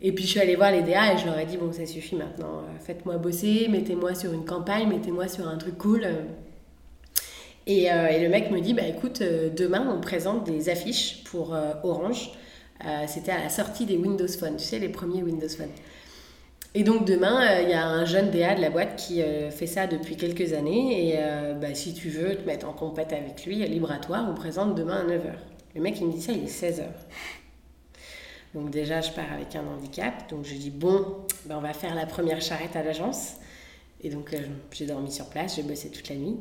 [0.00, 1.84] Et puis je suis allée voir les DA et je leur ai dit bon ça
[1.84, 6.06] suffit maintenant, euh, faites-moi bosser, mettez-moi sur une campagne, mettez-moi sur un truc cool.
[7.66, 11.24] Et, euh, et, le mec me dit bah écoute, euh, demain on présente des affiches
[11.24, 12.30] pour Orange.
[13.08, 15.70] C'était à la sortie des Windows Phone, tu sais les premiers Windows Phone.
[16.76, 19.88] Et donc demain, il y a un jeune DA de la boîte qui fait ça
[19.88, 21.08] depuis quelques années.
[21.08, 21.18] Et
[21.60, 23.98] bah, si tu veux te mettre en compète avec lui, libre à
[24.30, 25.32] on présente demain à 9h.
[25.74, 26.84] Le mec, il me dit ça, il est 16h.
[28.54, 30.28] Donc déjà, je pars avec un handicap.
[30.30, 33.34] Donc je dis, bon, ben, on va faire la première charrette à l'agence.
[34.02, 34.38] Et donc euh,
[34.70, 36.36] j'ai dormi sur place, j'ai bossé toute la nuit.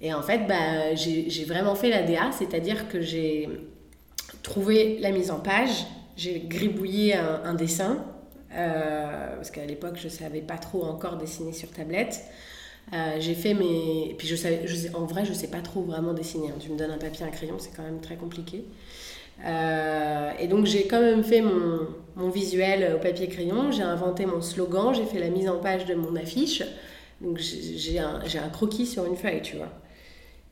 [0.00, 3.48] Et en fait, bah, j'ai vraiment fait la DA, c'est-à-dire que j'ai
[4.42, 8.04] trouvé la mise en page, j'ai gribouillé un, dessin,
[8.54, 12.24] euh, parce qu'à l'époque, je ne savais pas trop encore dessiner sur tablette.
[12.92, 14.14] Euh, j'ai fait mes.
[14.18, 16.48] Puis je savais, en vrai, je ne sais pas trop vraiment dessiner.
[16.48, 16.58] Hein.
[16.58, 18.64] Tu me donnes un papier, un crayon, c'est quand même très compliqué.
[19.44, 24.40] Euh, et donc j'ai quand même fait mon, visuel au papier crayon, j'ai inventé mon
[24.40, 26.62] slogan, j'ai fait la mise en page de mon affiche.
[27.20, 29.68] Donc j'ai un, croquis sur une feuille, tu vois.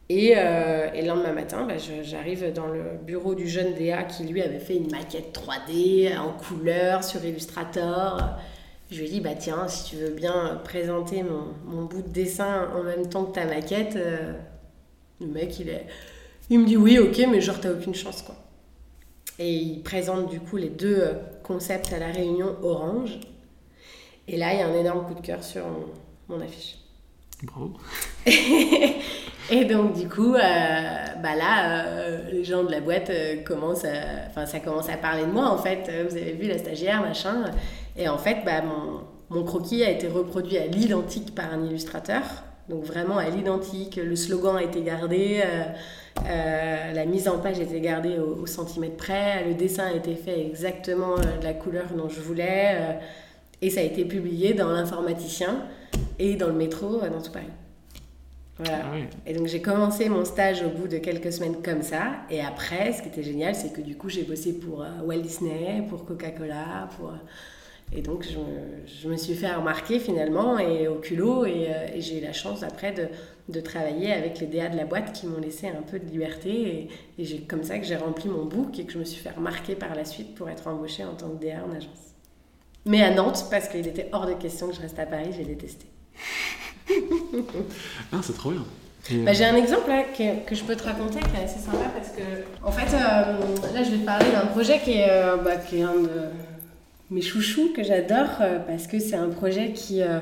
[0.09, 4.41] Et, euh, le lendemain matin, bah, j'arrive dans le bureau du jeune DA qui lui
[4.41, 8.39] avait fait une maquette 3D en couleur sur Illustrator.
[8.91, 12.09] Je lui ai dit, bah tiens, si tu veux bien présenter mon, mon bout de
[12.09, 14.33] dessin en même temps que ta maquette, euh,
[15.21, 15.87] le mec il est...
[16.49, 18.37] Il me dit oui, ok, mais genre t'as aucune chance quoi.
[19.39, 23.19] Et il présente du coup les deux euh, concepts à la réunion Orange.
[24.29, 25.65] Et là, il y a un énorme coup de cœur sur
[26.29, 26.79] mon, affiche.
[27.43, 27.75] Bravo.
[29.51, 33.13] et donc, du coup, euh, bah là, euh, les gens de la boîte
[33.45, 33.87] commencent.
[34.29, 35.89] Enfin, ça commence à parler de moi, en fait.
[36.09, 37.45] Vous avez vu la stagiaire, machin.
[37.97, 39.01] Et en fait, bah, mon,
[39.37, 42.23] mon croquis a été reproduit à l'identique par un illustrateur.
[42.69, 43.97] Donc, vraiment à l'identique.
[43.97, 45.43] Le slogan a été gardé.
[46.25, 50.41] Euh, la mise en page était gardée au, centimètre près, le dessin a été fait
[50.41, 52.93] exactement euh, de la couleur dont je voulais, euh,
[53.61, 55.65] et ça a été publié dans l'informaticien
[56.19, 57.47] et dans le métro dans tout Paris.
[58.59, 58.79] Voilà.
[58.85, 62.41] Ah et donc j'ai commencé mon stage au bout de quelques semaines comme ça, et
[62.41, 66.07] après, ce qui était génial, c'est que du coup j'ai bossé pour Walt Disney, pour
[66.07, 67.13] Coca-Cola, pour
[67.93, 71.47] et donc, je me, je me, suis fait remarquer finalement et au culot.
[71.47, 73.09] Et, euh, et j'ai eu la chance après de,
[73.49, 76.51] de, travailler avec les DA de la boîte qui m'ont laissé un peu de liberté.
[77.19, 79.21] Et, et c'est comme ça que j'ai rempli mon book et que je me suis
[79.21, 82.15] fait remarquer par la suite pour être embauchée en tant que DA en agence.
[82.85, 85.45] Mais à Nantes, parce qu'il était hors de question que je reste à Paris, j'ai
[85.45, 85.87] détesté.
[88.13, 88.65] ah, c'est trop bien.
[89.25, 91.89] Bah, j'ai un exemple là, que, que, je peux te raconter qui est assez sympa
[91.95, 92.23] parce que,
[92.65, 95.79] en fait, euh, là je vais te parler d'un projet qui est, euh, bah, qui
[95.79, 96.31] est un de
[97.11, 100.19] mes chouchous que j'adore euh, parce que c'est un projet qui, euh,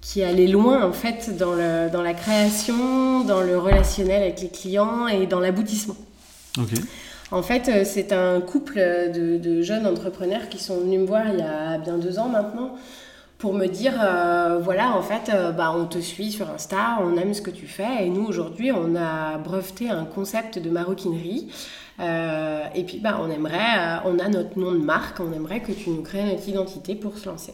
[0.00, 4.48] qui allait loin en fait dans, le, dans la création, dans le relationnel avec les
[4.48, 5.96] clients et dans l'aboutissement.
[7.32, 11.38] En fait, c'est un couple de, de, jeunes entrepreneurs qui sont venus me voir il
[11.38, 12.74] y a bien deux ans maintenant
[13.38, 13.92] pour me dire
[14.62, 18.04] voilà en fait bah, on te suit sur Insta on aime ce que tu fais
[18.04, 21.48] et nous aujourd'hui on a breveté un concept de maroquinerie
[22.00, 25.90] et puis bah, on aimerait on a notre nom de marque on aimerait que tu
[25.90, 27.52] nous crées notre identité pour se lancer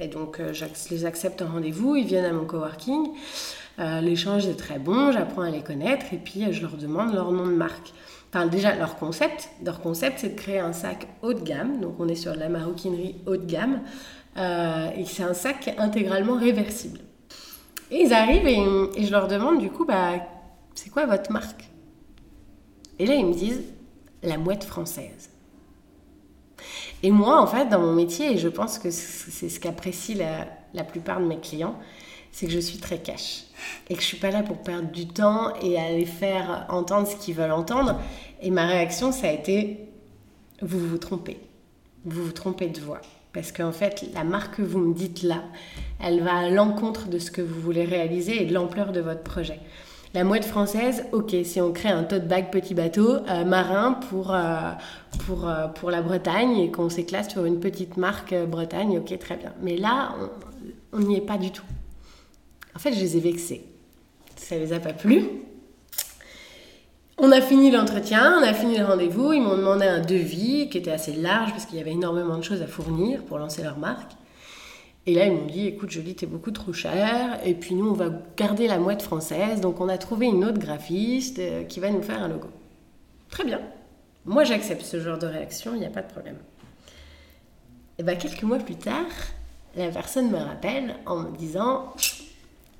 [0.00, 3.10] et donc, euh, je les accepte en rendez-vous, ils viennent à mon coworking.
[3.78, 7.12] Euh, l'échange est très bon, j'apprends à les connaître et puis euh, je leur demande
[7.12, 7.92] leur nom de marque.
[8.32, 11.80] Enfin, déjà, leur concept, leur concept, c'est de créer un sac haut de gamme.
[11.80, 13.80] Donc, on est sur de la maroquinerie haut de gamme.
[14.36, 17.00] et c'est un sac intégralement réversible.
[17.90, 20.12] Et ils arrivent et, et je leur demande du coup, bah,
[20.74, 21.68] c'est quoi votre marque?
[23.00, 23.64] Et là, ils me disent
[24.22, 25.30] la mouette française.
[27.02, 30.46] Et moi, en fait, dans mon métier, et je pense que c'est ce qu'apprécient la,
[30.74, 31.76] la, plupart de mes clients,
[32.32, 33.44] c'est que je suis très cash.
[33.88, 37.16] Et que je suis pas là pour perdre du temps et aller faire entendre ce
[37.16, 37.98] qu'ils veulent entendre.
[38.42, 39.90] Et ma réaction, ça a été
[40.62, 41.38] vous vous trompez.
[42.04, 43.00] Vous vous trompez de voix.
[43.32, 45.44] Parce qu'en fait, la marque que vous me dites là,
[46.02, 49.22] elle va à l'encontre de ce que vous voulez réaliser et de l'ampleur de votre
[49.22, 49.60] projet.
[50.12, 54.34] La mouette française, ok, si on crée un tote bag petit bateau euh, marin pour,
[54.34, 54.72] euh,
[55.24, 59.36] pour, euh, pour la Bretagne et qu'on s'éclate sur une petite marque Bretagne, ok, très
[59.36, 59.52] bien.
[59.62, 60.16] Mais là,
[60.92, 61.64] on n'y est pas du tout.
[62.74, 63.64] En fait, je les ai vexés.
[64.34, 65.28] Ça les a pas plu.
[67.16, 69.32] On a fini l'entretien, on a fini le rendez-vous.
[69.32, 72.42] Ils m'ont demandé un devis qui était assez large parce qu'il y avait énormément de
[72.42, 74.12] choses à fournir pour lancer leur marque.
[75.06, 77.40] Et là, ils m'ont dit, écoute, Jolie, t'es beaucoup trop cher.
[77.44, 79.60] Et puis nous, on va garder la mouette française.
[79.60, 82.48] Donc on a trouvé une autre graphiste euh, qui va nous faire un logo.
[83.30, 83.60] Très bien.
[84.26, 86.36] Moi, j'accepte ce genre de réaction, il n'y a pas de problème.
[87.98, 89.06] Et bien, quelques mois plus tard,
[89.76, 91.94] la personne me rappelle en me disant,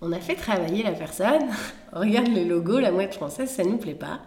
[0.02, 1.48] on a fait travailler la personne,
[1.92, 4.20] on regarde le logo, la mouette française, ça ne nous plaît pas.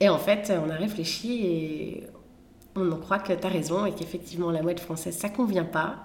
[0.00, 2.06] Et en fait, on a réfléchi et
[2.76, 6.04] on en croit que tu as raison et qu'effectivement, la mouette française, ça convient pas.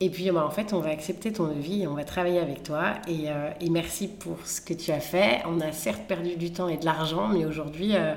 [0.00, 2.62] Et puis, bah, en fait, on va accepter ton devis et on va travailler avec
[2.62, 2.94] toi.
[3.08, 5.42] Euh, et, merci pour ce que tu as fait.
[5.46, 8.14] On a certes perdu du temps et de l'argent, mais aujourd'hui, euh,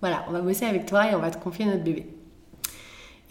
[0.00, 2.06] voilà, on va bosser avec toi et on va te confier notre bébé.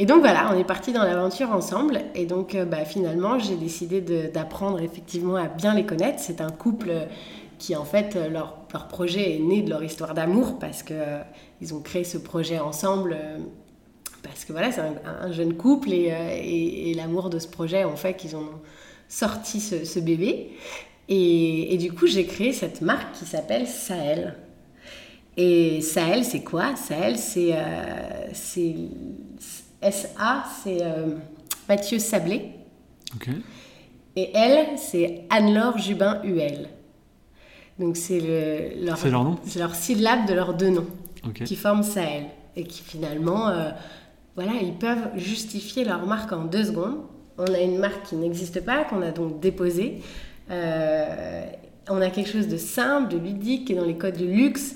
[0.01, 1.99] Et donc voilà, on est parti dans l'aventure ensemble.
[2.15, 6.19] Et donc euh, bah, finalement, j'ai décidé d'apprendre effectivement à bien les connaître.
[6.19, 6.91] C'est un couple
[7.57, 11.81] qui en fait, leur, leur, projet est né de leur histoire d'amour parce qu'ils ont
[11.81, 13.17] créé ce projet ensemble
[14.23, 18.15] parce que voilà, c'est un, jeune couple euh, et, l'amour de ce projet ont fait
[18.15, 18.49] qu'ils ont
[19.07, 20.51] sorti ce, bébé.
[21.07, 24.35] Et, du coup, j'ai créé cette marque qui s'appelle Sahel.
[25.37, 26.75] Et Sahel, c'est quoi?
[26.75, 31.15] Sahel, c'est euh, SA, c'est euh,
[31.67, 32.51] Mathieu Sablé.
[34.15, 36.69] Et elle, c'est Anne-Laure Jubin-Huel.
[37.79, 39.39] Donc c'est le, leur, leur, nom?
[39.45, 40.87] C'est leur syllabe de leurs deux noms
[41.45, 42.25] qui forment Sahel.
[42.55, 43.49] Et qui finalement
[44.35, 46.99] voilà, ils peuvent justifier leur marque en deux secondes.
[47.37, 50.01] On a une marque qui n'existe pas, qu'on a donc déposée.
[50.51, 51.43] Euh,
[51.89, 54.75] on a quelque chose de simple, de ludique, qui est dans les codes du luxe.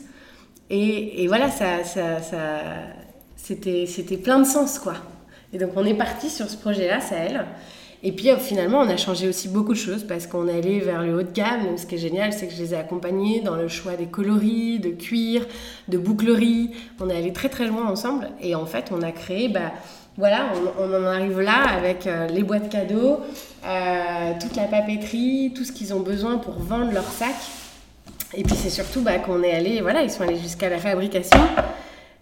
[0.69, 2.61] Et, voilà, ça, ça, ça
[3.35, 4.95] c'était plein de sens, quoi.
[5.51, 7.45] Et donc on est parti sur ce projet-là, Sahel.
[8.05, 10.81] Et puis euh, finalement, on a changé aussi beaucoup de choses parce qu'on est allé
[10.81, 11.65] vers le haut de gamme.
[11.65, 14.07] Donc, ce qui est génial, c'est que je les ai accompagnés dans le choix des
[14.07, 15.45] coloris, de cuir,
[15.87, 16.71] de bouclerie.
[16.99, 18.29] On est allé très très loin ensemble.
[18.41, 19.71] Et en fait, on a créé, bah,
[20.17, 23.21] voilà, on, en arrive là avec euh, les boîtes cadeaux,
[23.65, 27.35] euh, toute la papeterie, tout ce qu'ils ont besoin pour vendre leur sac.
[28.35, 31.39] Et puis c'est surtout bah, qu'on est allé, voilà, ils sont allés jusqu'à la fabrication.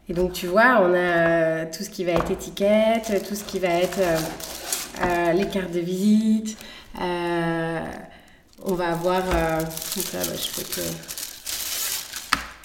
[0.10, 3.60] Et donc tu vois, on a tout ce qui va être étiquette, tout ce qui
[3.60, 4.00] va être
[5.04, 6.58] euh, les cartes de visite.
[7.02, 7.80] Euh,
[8.66, 9.22] on va avoir.
[9.34, 10.82] Euh, donc là, bah, je peux que.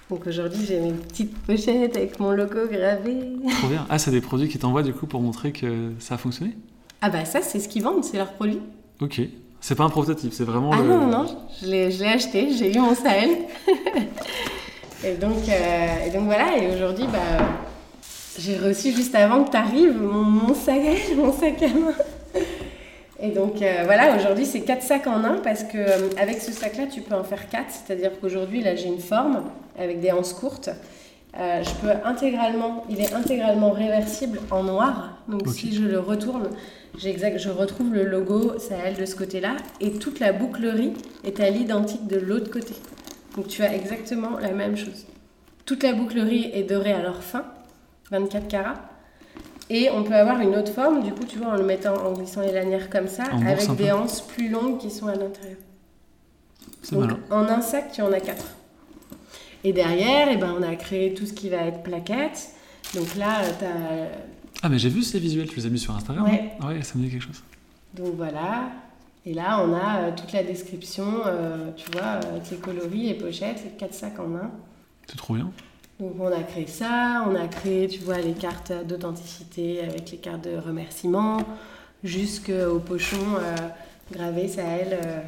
[0.08, 3.32] Donc aujourd'hui, j'ai mes petites pochettes avec mon logo gravé.
[3.58, 3.86] Trop bien.
[3.88, 6.56] Ah, c'est des produits qui t'envoient du coup pour montrer que ça a fonctionné?
[7.00, 8.60] Ah, bah ça, c'est ce qu'ils vendent, c'est leurs produits.
[9.00, 9.20] Ok.
[9.60, 10.70] C'est pas un prototype, c'est vraiment.
[10.72, 11.26] Ah non, non,
[11.60, 13.30] je l'ai acheté, j'ai eu mon Sahel.
[15.04, 17.46] et, donc, et donc voilà, et aujourd'hui, bah,
[18.38, 20.80] j'ai reçu juste avant que tu arrives mon, mon, sac,
[21.16, 21.94] mon sac à main.
[23.20, 26.52] Et donc euh, voilà, aujourd'hui c'est quatre sacs en un parce que euh, avec ce
[26.52, 29.44] sac-là tu peux en faire quatre, c'est-à-dire qu'aujourd'hui là j'ai une forme
[29.78, 30.68] avec des hanches courtes.
[31.38, 35.18] Euh, je peux intégralement, il est intégralement réversible en noir.
[35.28, 36.48] Donc si je le retourne,
[36.98, 40.92] je retrouve le logo Sahel de ce côté-là et toute la bouclerie
[41.24, 42.74] est à l'identique de l'autre côté.
[43.36, 45.06] Donc tu as exactement la même chose.
[45.64, 47.44] Toute la bouclerie est dorée à leur fin,
[48.10, 48.95] 24 carats.
[49.68, 52.12] Et on peut avoir une autre forme, du coup, tu vois, en le mettant, en
[52.12, 55.58] glissant les lanières comme ça, avec des anses plus longues qui sont à l'intérieur.
[56.92, 58.46] Donc, en un sac, tu en as quatre.
[59.64, 62.50] Et derrière, eh ben, on a créé tout ce qui va être plaquettes.
[62.94, 63.66] Donc là, t'as.
[64.62, 66.52] Ah, mais j'ai vu ces visuels, tu les as mis sur Instagram Ouais.
[66.60, 67.42] hein Ouais, ça me dit quelque chose.
[67.94, 68.70] Donc voilà.
[69.24, 73.14] Et là, on a euh, toute la description, euh, tu vois, avec les coloris, les
[73.14, 74.50] pochettes, les quatre sacs en un.
[75.08, 75.50] C'est trop bien.
[75.98, 80.18] Donc on a créé ça, on a créé, tu vois, les cartes d'authenticité avec les
[80.18, 81.38] cartes de remerciement,
[82.04, 83.54] jusqu'au pochon euh,
[84.12, 85.20] gravé ça elle euh,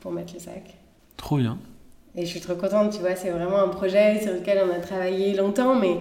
[0.00, 0.74] pour mettre les sacs.
[1.16, 1.56] Trop bien.
[2.16, 4.80] Et je suis trop contente, tu vois, c'est vraiment un projet sur lequel on a
[4.80, 5.98] travaillé longtemps, mais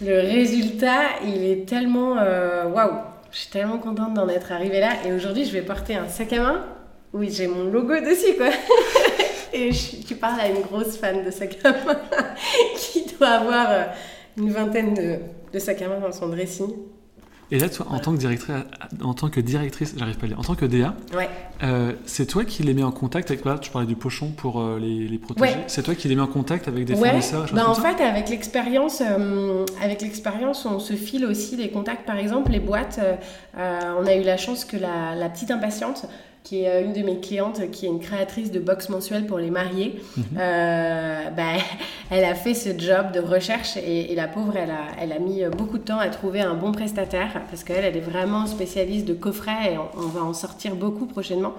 [0.00, 2.16] le résultat, il est tellement...
[2.18, 2.94] euh, Waouh
[3.30, 4.90] Je suis tellement contente d'en être arrivée là.
[5.06, 6.64] Et aujourd'hui, je vais porter un sac à main
[7.12, 8.48] où j'ai mon logo dessus, quoi.
[9.52, 11.98] Et je- tu parles à une grosse fan de sac à main
[12.76, 13.84] qui doit avoir euh,
[14.36, 15.16] une vingtaine de,
[15.52, 16.70] de sacs à main dans son dressing.
[17.50, 18.54] Et là, toi, en tant que directrice,
[19.02, 21.30] en tant que directrice, j'arrive pas à le dire, en tant que DA, Ouais.
[21.62, 24.60] euh, c'est toi qui les mets en contact avec, voilà, tu parlais du pochon pour
[24.60, 25.54] euh, les, les protéger.
[25.54, 25.64] Ouais.
[25.66, 28.28] C'est toi qui les mets en contact avec des Ouais, fournisseurs, comme en fait, avec
[28.28, 32.04] l'expérience, euh, avec l'expérience, on se file aussi les contacts.
[32.04, 33.00] Par exemple, les boîtes,
[33.56, 36.04] on a eu la chance que la, la petite impatiente,
[36.44, 39.38] qui est euh, une de mes clientes, qui est une créatrice de box mensuelle pour
[39.38, 40.00] les mariés,
[40.38, 41.52] euh, bah,
[42.10, 45.18] elle a fait ce job de recherche et, et la pauvre, elle a, elle a
[45.18, 49.06] mis beaucoup de temps à trouver un bon prestataire parce qu'elle, elle est vraiment spécialiste
[49.06, 51.54] de coffrets et on, on va en sortir beaucoup prochainement.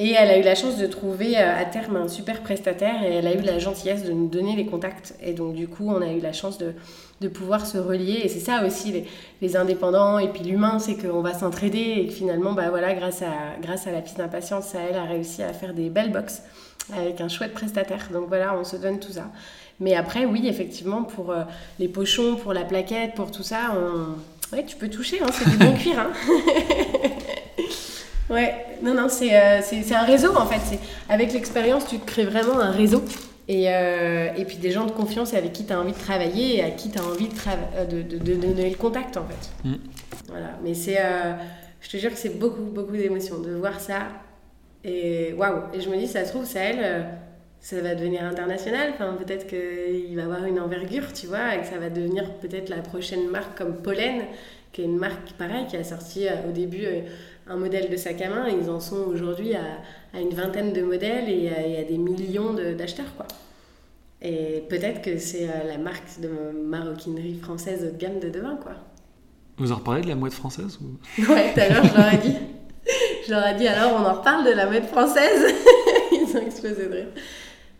[0.00, 3.14] Et elle a eu la chance de trouver euh, à terme un super prestataire et
[3.14, 5.16] elle a eu la gentillesse de nous donner les contacts.
[5.20, 6.72] Et donc, du coup, on a eu la chance de,
[7.20, 8.20] de pouvoir se relier.
[8.22, 9.04] Et c'est ça aussi, les,
[9.42, 13.22] les indépendants et puis l'humain, c'est qu'on va s'entraider et que finalement, bah voilà, grâce
[13.22, 16.42] à, grâce à la petite impatience, ça, elle a réussi à faire des belles box
[16.96, 18.08] avec un chouette prestataire.
[18.12, 19.24] Donc voilà, on se donne tout ça.
[19.80, 21.42] Mais après, oui, effectivement, pour euh,
[21.80, 24.54] les pochons, pour la plaquette, pour tout ça, on...
[24.56, 25.98] ouais, tu peux toucher, hein, c'est du bon cuir.
[25.98, 26.12] Hein.
[28.30, 29.60] Ouais, non, non, c'est euh,
[29.94, 30.78] un réseau en fait.
[31.08, 33.02] Avec l'expérience, tu te crées vraiment un réseau.
[33.50, 36.58] Et, euh, et puis des gens de confiance avec qui tu as envie de travailler
[36.58, 37.34] et à qui tu as envie de,
[37.76, 39.68] euh, de, de, de donner le contact en fait.
[39.68, 39.74] Mm.
[40.28, 40.98] Voilà, mais c'est.
[40.98, 41.32] euh,
[41.80, 44.00] je te jure que c'est beaucoup, beaucoup d'émotions de voir ça.
[44.84, 45.62] Et waouh!
[45.72, 47.06] Et je me dis, ça se trouve, ça elle,
[47.60, 48.90] ça va devenir international.
[48.94, 52.68] Enfin, peut-être qu'il va avoir une envergure, tu vois, et que ça va devenir peut-être
[52.68, 54.24] la prochaine marque comme Pollen,
[54.72, 56.84] qui est une marque pareil, qui a sorti au début
[57.48, 58.48] un modèle de sac à main.
[58.48, 59.62] Et ils en sont aujourd'hui à,
[60.14, 63.26] à une vingtaine de modèles et à, et à des millions d'acheteurs, quoi.
[64.20, 66.28] Et peut-être que c'est euh, la marque de
[66.64, 68.72] maroquinerie française haut de gamme de demain, quoi.
[69.58, 71.22] Vous en reparlez de la mouette française ou...
[71.32, 72.36] Ouais, tout à l'heure, je leur ai dit.
[73.26, 75.54] Je leur ai dit, alors on en reparle de la mode française
[76.12, 77.06] Ils ont explosé de rire.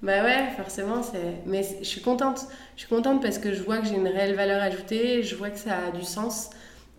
[0.02, 1.42] Bah ouais, forcément, c'est.
[1.46, 2.46] Mais je suis contente.
[2.76, 5.50] Je suis contente parce que je vois que j'ai une réelle valeur ajoutée, je vois
[5.50, 6.50] que ça a du sens.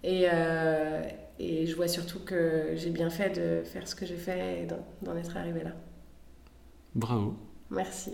[0.03, 1.01] Et, euh,
[1.39, 4.65] et je vois surtout que j'ai bien fait de faire ce que j'ai fait et
[4.65, 5.71] d'en- être arrivée là.
[6.95, 7.35] Bravo.
[7.71, 8.11] Merci.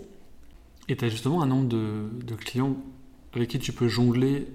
[0.88, 2.76] Et tu as justement un nombre de, de clients
[3.34, 4.46] avec qui tu peux jongler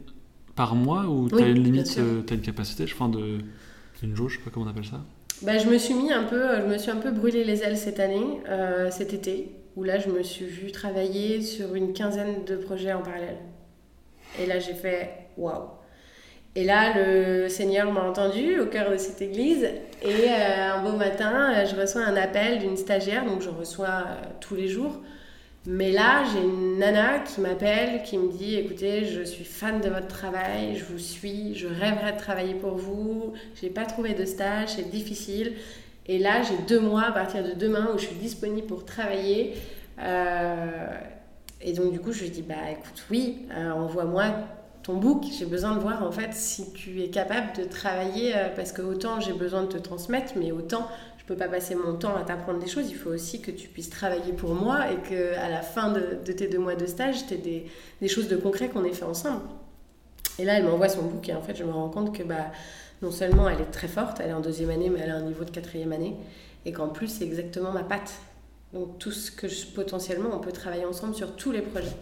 [0.56, 2.04] par mois ou tu as Oui, une limite, sûr.
[2.26, 3.40] tu as une capacité, je pense, de.
[4.04, 5.02] Une jauge, je sais pas comment on appelle ça?
[5.44, 7.78] Bah, je me suis mis un peu, je me suis un peu brûlé les ailes
[7.78, 12.44] cette année, euh, cet été, où là je me suis vue travailler sur une quinzaine
[12.46, 13.38] de projets en parallèle.
[14.40, 15.66] Et là j'ai fait waouh.
[16.56, 19.64] Et là le Seigneur m'a entendu au cœur de cette église
[20.04, 23.88] et euh, un beau matin euh, je reçois un appel d'une stagiaire, donc je reçois
[23.88, 25.00] euh, tous les jours.
[25.68, 29.90] Mais là, j'ai une nana qui m'appelle, qui me dit écoutez, je suis fan de
[29.90, 34.26] votre travail, je vous suis, je rêverais de travailler pour vous, j'ai pas trouvé de
[34.26, 35.54] stage, c'est difficile.
[36.08, 39.54] Et là, j'ai deux mois à partir de demain où je suis disponible pour travailler.
[41.62, 44.34] Et donc, du coup, je lui dis bah écoute, oui, envoie-moi
[44.84, 45.24] ton book.
[45.38, 48.82] J'ai besoin de voir en fait si tu es capable de travailler euh, parce que
[48.82, 52.24] autant j'ai besoin de te transmettre, mais autant je peux pas passer mon temps à
[52.24, 52.90] t'apprendre des choses.
[52.90, 56.18] Il faut aussi que tu puisses travailler pour moi et que à la fin de,
[56.26, 57.66] de tes deux mois de stage, tu aies
[58.02, 59.42] des, choses de concret qu'on ait fait ensemble.
[60.40, 62.52] Et là, elle m'envoie son book et en fait, je me rends compte que bah,
[63.02, 65.22] non seulement elle est très forte, elle est en deuxième année, mais elle a un
[65.22, 66.16] niveau de quatrième année,
[66.66, 68.14] et qu'en plus, c'est exactement ma patte.
[68.74, 71.98] Donc, tout ce que potentiellement, on peut travailler ensemble sur tous les projets.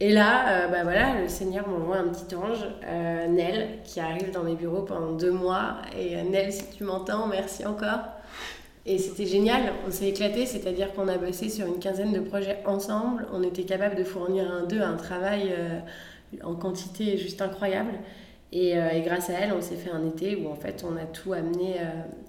[0.00, 4.44] Et là, euh, bah le Seigneur m'envoie un petit ange, euh, Nel, qui arrive dans
[4.44, 5.78] mes bureaux pendant deux mois.
[5.98, 8.00] Et euh, Nel, si tu m'entends, merci encore.
[8.86, 12.62] Et c'était génial, on s'est éclaté, c'est-à-dire qu'on a bossé sur une quinzaine de projets
[12.64, 13.26] ensemble.
[13.34, 15.80] On était capable de fournir un d'eux un travail euh,
[16.42, 17.92] en quantité juste incroyable.
[18.50, 20.96] Et, euh, et grâce à elle, on s'est fait un été où en fait on
[20.96, 21.84] a tout amené euh,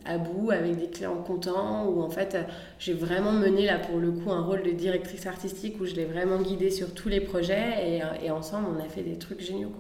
[0.06, 2.44] à bout avec des clients contents, où en fait euh,
[2.78, 6.04] j'ai vraiment mené là pour le coup un rôle de directrice artistique où je l'ai
[6.04, 9.72] vraiment guidée sur tous les projets et, ensemble on a fait des trucs géniaux.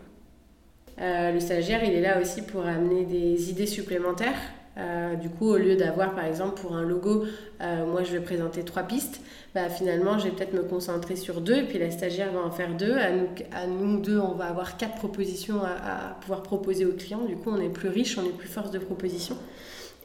[0.97, 4.35] Le stagiaire, il est là aussi pour amener des idées supplémentaires.
[4.79, 7.25] Euh, du coup, au lieu d'avoir, par exemple, pour un logo,
[7.61, 9.21] euh, moi je vais présenter trois pistes,
[9.53, 12.51] bah, finalement, je vais peut-être me concentrer sur deux, et puis la stagiaire va en
[12.51, 12.95] faire deux.
[12.95, 17.25] À nous, nous deux, on va avoir quatre propositions à, pouvoir proposer aux clients.
[17.25, 19.35] Du coup, on est plus riche, on est plus force de proposition.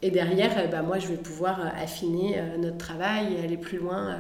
[0.03, 4.18] Et derrière, bah, moi, je vais pouvoir affiner notre travail et aller plus loin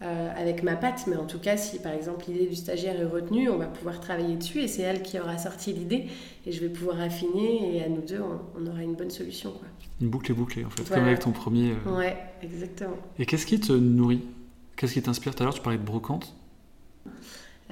[0.00, 3.04] euh, avec ma patte, mais en tout cas, si par exemple l'idée du stagiaire est
[3.04, 6.06] retenue, on va pouvoir travailler dessus et c'est elle qui aura sorti l'idée
[6.46, 9.50] et je vais pouvoir affiner et à nous deux, on, aura une bonne solution.
[9.50, 9.66] Quoi.
[10.00, 11.72] Une boucle est bouclée en fait, comme avec ton premier.
[11.72, 11.96] Euh.
[11.96, 12.94] Ouais, exactement.
[13.18, 14.22] Et qu'est-ce qui te nourrit?
[14.76, 15.34] Qu'est-ce qui t'inspire?
[15.34, 16.32] Tout à l'heure, tu parlais de brocante.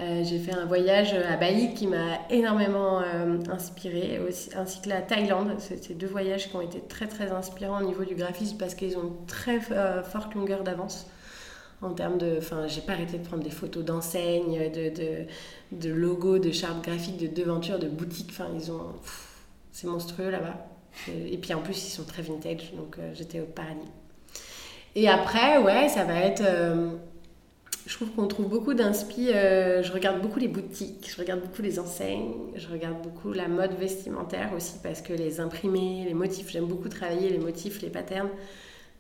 [0.01, 3.03] Euh, j'ai fait un voyage à Bali qui m'a énormément
[3.49, 5.55] inspiré, aussi, ainsi que la Thaïlande.
[5.59, 8.97] C'est deux voyages qui ont été très très inspirants au niveau du graphisme parce qu'ils
[8.97, 11.07] ont une très forte longueur d'avance
[11.83, 12.37] en termes de.
[12.39, 15.27] Enfin, j'ai pas arrêté de prendre des photos d'enseignes, de, de,
[15.72, 18.31] de, logos, de chartes graphiques, de devantures, de boutiques.
[18.31, 18.95] Enfin, ils ont.
[19.72, 20.66] C'est monstrueux là-bas.
[21.09, 23.91] Et puis en plus, ils sont très vintage, donc euh, j'étais au paradis.
[24.95, 26.43] Et après, ouais, ça va être.
[26.43, 26.93] Euh,
[27.87, 29.31] je trouve qu'on trouve beaucoup d'inspi.
[29.31, 33.47] Euh, je regarde beaucoup les boutiques, je regarde beaucoup les enseignes, je regarde beaucoup la
[33.47, 37.91] mode vestimentaire aussi parce que les imprimés, les motifs, j'aime beaucoup travailler les motifs, les
[37.91, 38.31] patterns.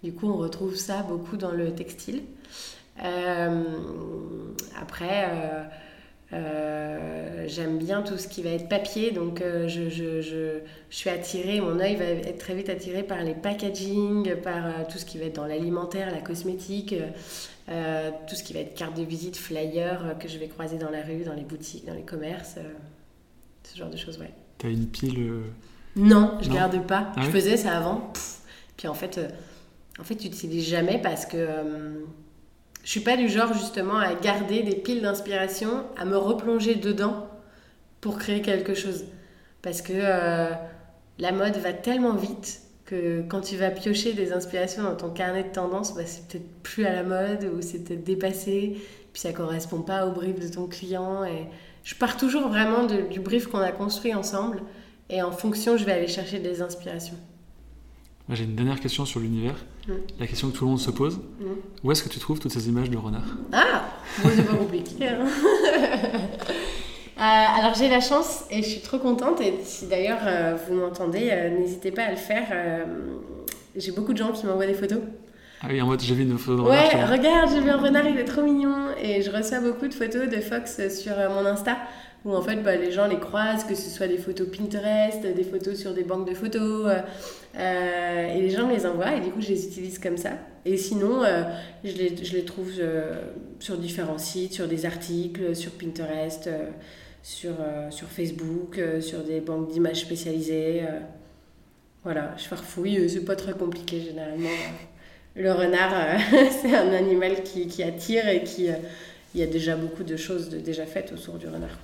[0.06, 2.22] Du coup, on retrouve ça beaucoup dans le textile.
[3.02, 3.64] Euh,
[4.80, 5.62] après, euh,
[6.32, 11.10] euh, j'aime bien tout ce qui va être papier, donc je, je, je, je, suis
[11.10, 15.18] attirée, mon œil va être très vite attiré par les packaging, par tout ce qui
[15.18, 16.94] va être dans l'alimentaire, la cosmétique,
[17.66, 21.02] tout ce qui va être carte de visite, flyer que je vais croiser dans la
[21.02, 22.58] rue, dans les boutiques, dans les commerces,
[23.64, 24.30] ce genre de choses, ouais.
[24.58, 25.42] T'as une pile
[25.96, 27.10] Non, je garde pas.
[27.16, 28.12] Ah je faisais ça avant.
[28.76, 29.18] Puis en fait,
[29.98, 32.04] en fait, tu n'utilises jamais parce que euh,
[32.84, 37.28] je suis pas du genre justement à garder des piles d'inspiration, à me replonger dedans
[38.00, 39.04] pour créer quelque chose.
[39.62, 40.50] Parce que euh,
[41.18, 45.44] la mode va tellement vite que quand tu vas piocher des inspirations dans ton carnet
[45.44, 48.76] de tendance, bah, c'est peut-être plus à la mode ou c'est peut-être dépassé,
[49.12, 51.24] puis ça correspond pas au brief de ton client.
[51.24, 51.46] Et
[51.82, 54.62] je pars toujours vraiment du brief qu'on a construit ensemble
[55.08, 57.16] et en fonction, je vais aller chercher des inspirations.
[58.30, 59.54] J'ai une dernière question sur l'univers.
[59.86, 59.92] Mm.
[60.18, 61.18] La question que tout le monde se pose.
[61.18, 61.44] Mm.
[61.84, 63.84] Où est-ce que tu trouves toutes ces images de renards Ah
[64.22, 65.08] Moi, c'est pas compliqué.
[65.08, 65.26] Hein.
[67.18, 69.40] Euh, alors, j'ai la chance et je suis trop contente.
[69.40, 72.44] Et si d'ailleurs euh, vous m'entendez, euh, n'hésitez pas à le faire.
[73.74, 74.98] j'ai beaucoup de gens qui m'envoient des photos.
[75.62, 76.92] Ah oui, en mode j'ai vu une photo de renard.
[76.92, 78.88] Ouais, regarde, j'ai vu un renard, il est trop mignon.
[79.02, 81.78] Et je reçois beaucoup de photos de Fox sur mon Insta
[82.26, 85.44] où en fait bah, les gens les croisent, que ce soit des photos Pinterest, des
[85.44, 86.98] photos sur des banques de photos, euh,
[87.56, 90.32] euh, et les gens me les envoient et du coup je les utilise comme ça.
[90.64, 91.44] Et sinon, euh,
[91.84, 92.72] je, les, je, les, trouve
[93.60, 96.50] sur différents sites, sur des articles, sur Pinterest,
[97.22, 97.54] sur,
[97.90, 100.82] sur Facebook, sur des banques d'images spécialisées.
[102.02, 104.48] voilà, je farfouille, c'est pas très compliqué généralement.
[105.36, 106.18] Le renard,
[106.50, 108.66] c'est un animal qui, qui, attire et qui...
[109.34, 111.78] il y a déjà beaucoup de choses déjà faites autour du renard.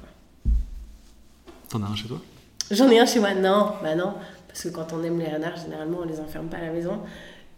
[1.73, 2.21] T'en as un chez toi?
[2.71, 4.13] J'en ai un chez moi, non, bah non,
[4.47, 7.01] parce que quand on aime les renards, généralement on les enferme pas à la maison.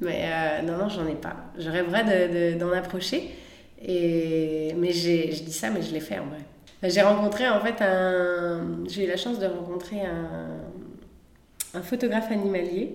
[0.00, 1.34] Mais euh, non, non, j'en ai pas.
[1.58, 3.34] Je rêverais d'en approcher.
[3.82, 4.72] Et...
[4.78, 6.38] Mais je dis ça, mais je l'ai fait en vrai.
[6.84, 8.84] J'ai rencontré en fait un.
[8.86, 12.94] J'ai eu la chance de rencontrer un, un photographe animalier,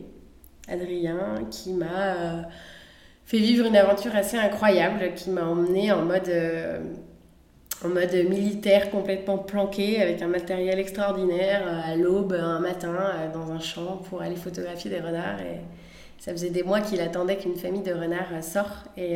[0.69, 2.41] Adrien, qui m'a euh,
[3.25, 6.29] fait vivre une aventure assez incroyable, qui m'a emmené en mode.
[6.29, 6.79] Euh,
[7.83, 13.33] en mode militaire complètement planqué avec un matériel extraordinaire euh, à l'aube un matin euh,
[13.33, 15.61] dans un champ pour aller photographier des renards et
[16.17, 19.15] ça faisait des mois qu'il attendait qu'une famille de renards euh, sorte et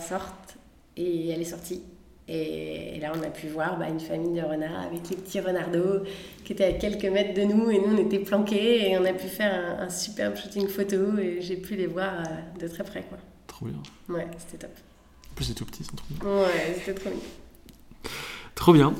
[0.00, 0.56] sorte
[0.96, 1.82] et elle est sortie
[2.26, 6.02] et, là on a pu voir bah, une famille de renards avec les petits renardeaux
[6.44, 9.12] qui étaient à quelques mètres de nous et nous on était planqués et on a
[9.12, 12.24] pu faire un, un superbe shooting photo et j'ai pu les voir
[12.58, 13.18] de très près quoi.
[13.46, 13.82] Trop bien.
[14.08, 14.76] Ouais c'était top.
[15.30, 16.42] En plus c'est tout petit, c'est trop bien.
[16.42, 17.20] Ouais c'était trop bien.
[18.60, 18.92] Trop bien.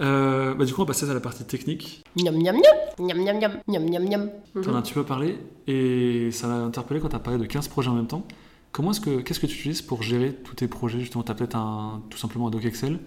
[0.00, 2.02] Euh, bah, du coup, on va passer à la partie technique.
[2.20, 2.56] Miam, miam,
[2.98, 4.30] miam, miam, miam, miam, miam, miam.
[4.60, 5.38] T'en as un petit peu parlé
[5.68, 8.26] et ça m'a interpellé quand tu as parlé de 15 projets en même temps.
[8.72, 10.98] Comment est-ce que, qu'est-ce que tu utilises pour gérer tous tes projets?
[10.98, 12.98] Justement, tu as peut-être un, tout simplement un doc Excel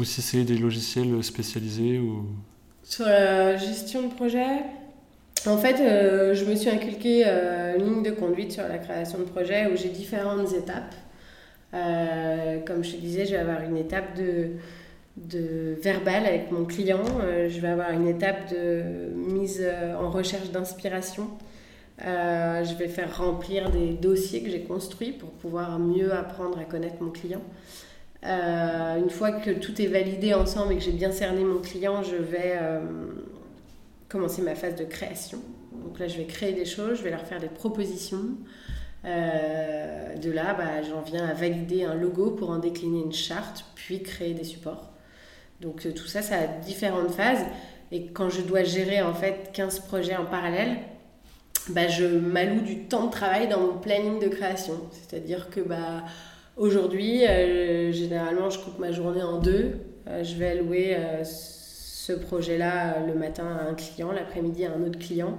[0.00, 2.26] ou si c'est des logiciels spécialisés ou...
[2.82, 4.64] Sur la gestion de projet,
[5.46, 9.18] en fait, euh, je me suis inculqué euh, une ligne de conduite sur la création
[9.18, 10.96] de projet où j'ai différentes étapes.
[11.70, 14.50] comme je te disais, je vais avoir une étape de
[15.16, 17.04] de verbal avec mon client.
[17.22, 18.82] Euh, je vais avoir une étape de
[19.14, 21.28] mise euh, en recherche d'inspiration.
[22.04, 26.64] Euh, je vais faire remplir des dossiers que j'ai construits pour pouvoir mieux apprendre à
[26.64, 27.42] connaître mon client.
[28.22, 32.16] une fois que tout est validé ensemble et que j'ai bien cerné mon client, je
[32.16, 32.58] vais
[34.08, 35.38] commencer ma phase de création.
[35.84, 38.36] Donc là, je vais créer des choses, je vais leur faire des propositions.
[39.04, 44.02] De là, bah, j'en viens à valider un logo pour en décliner une charte, puis
[44.02, 44.95] créer des supports.
[45.60, 47.44] Donc euh, tout ça, ça a différentes phases.
[47.92, 50.76] Et quand je dois gérer en fait 15 projets en parallèle,
[51.68, 54.74] bah, je m'alloue du temps de travail dans mon planning de création.
[54.92, 56.04] C'est-à-dire que bah,
[56.56, 59.78] aujourd'hui, euh, généralement, je coupe ma journée en deux.
[60.22, 65.38] je vais allouer ce projet-là le matin à un client, l'après-midi à un autre client.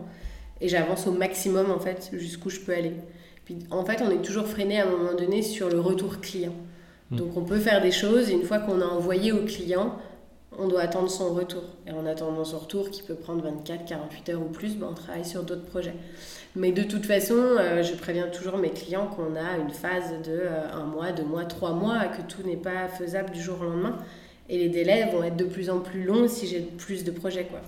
[0.60, 2.94] Et j'avance au maximum en fait jusqu'où je peux aller
[3.70, 6.54] en fait, on est toujours freiné à un moment donné sur le retour client.
[7.12, 7.18] Hmm.
[7.18, 9.98] Donc on peut faire des choses et une fois qu'on a envoyé au client,
[10.58, 11.64] on doit attendre son retour.
[11.86, 14.94] Et en attendant son retour, qui peut prendre 24, 48 heures ou plus, ben, on
[14.94, 15.94] travaille sur d'autres projets.
[16.56, 20.32] Mais de toute façon, euh, je préviens toujours mes clients qu'on a une phase de
[20.32, 23.66] euh, un mois, deux mois, trois mois, que tout n'est pas faisable du jour au
[23.66, 23.98] lendemain.
[24.50, 27.46] Et les délais vont être de plus en plus longs si j'ai plus de projets.
[27.46, 27.60] Quoi.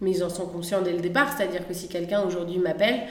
[0.00, 3.02] Mais ils en sont conscients dès le départ, c'est-à-dire que si quelqu'un aujourd'hui m'appelle,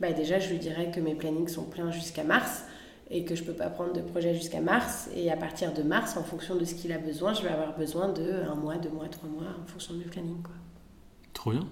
[0.00, 2.62] bah déjà je lui dirais que mes plannings sont pleins jusqu'à mars
[3.10, 5.08] et que je ne peux pas prendre de projet jusqu'à mars.
[5.14, 7.76] Et à partir de mars, en fonction de ce qu'il a besoin, je vais avoir
[7.76, 10.42] besoin de un mois, deux mois, trois mois, en fonction de mes plannings.
[10.42, 10.54] Quoi.
[11.32, 11.66] Trop bien.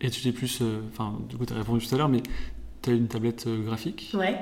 [0.00, 0.60] Et tu t'es plus.
[0.60, 2.22] Euh, enfin, du coup, tu as répondu tout à l'heure, mais
[2.82, 4.12] tu as une tablette euh, graphique?
[4.14, 4.36] Ouais.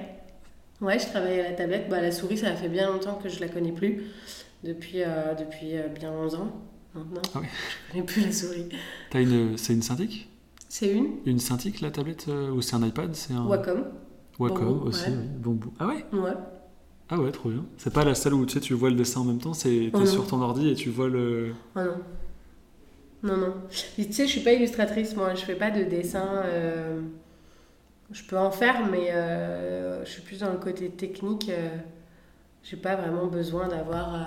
[0.81, 1.89] Ouais, je travaille à la tablette.
[1.89, 4.03] Bah, la souris, ça fait bien longtemps que je la connais plus.
[4.65, 6.53] Depuis, euh, depuis bien 11 ans
[6.95, 7.23] maintenant.
[7.35, 7.49] Ah ouais.
[7.89, 8.69] Je connais plus la souris.
[9.15, 9.57] une...
[9.59, 10.29] C'est une Cintiq?
[10.69, 13.15] C'est une Une Cintiq, la tablette Ou c'est un iPad?
[13.15, 13.45] C'est un...
[13.45, 13.85] Wacom.
[14.39, 15.59] Wacom aussi, oui.
[15.78, 16.05] Ah ouais?
[16.12, 16.32] Ouais.
[17.09, 17.64] Ah ouais, trop bien.
[17.76, 19.91] C'est pas la salle où tu, sais, tu vois le dessin en même temps, c'est
[19.93, 21.53] oh sur ton ordi et tu vois le...
[21.76, 21.97] Ah non.
[23.22, 23.55] Non, non.
[23.70, 25.35] tu sais, je suis pas illustratrice, moi.
[25.35, 26.43] Je fais pas de dessin...
[26.45, 27.01] Euh,
[28.11, 31.51] je peux en faire, mais euh, je suis plus dans le côté technique.
[32.62, 34.18] J'ai pas vraiment besoin d'avoir...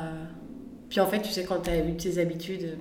[0.89, 2.77] Puis en fait, tu sais, quand tu as eu tes habitudes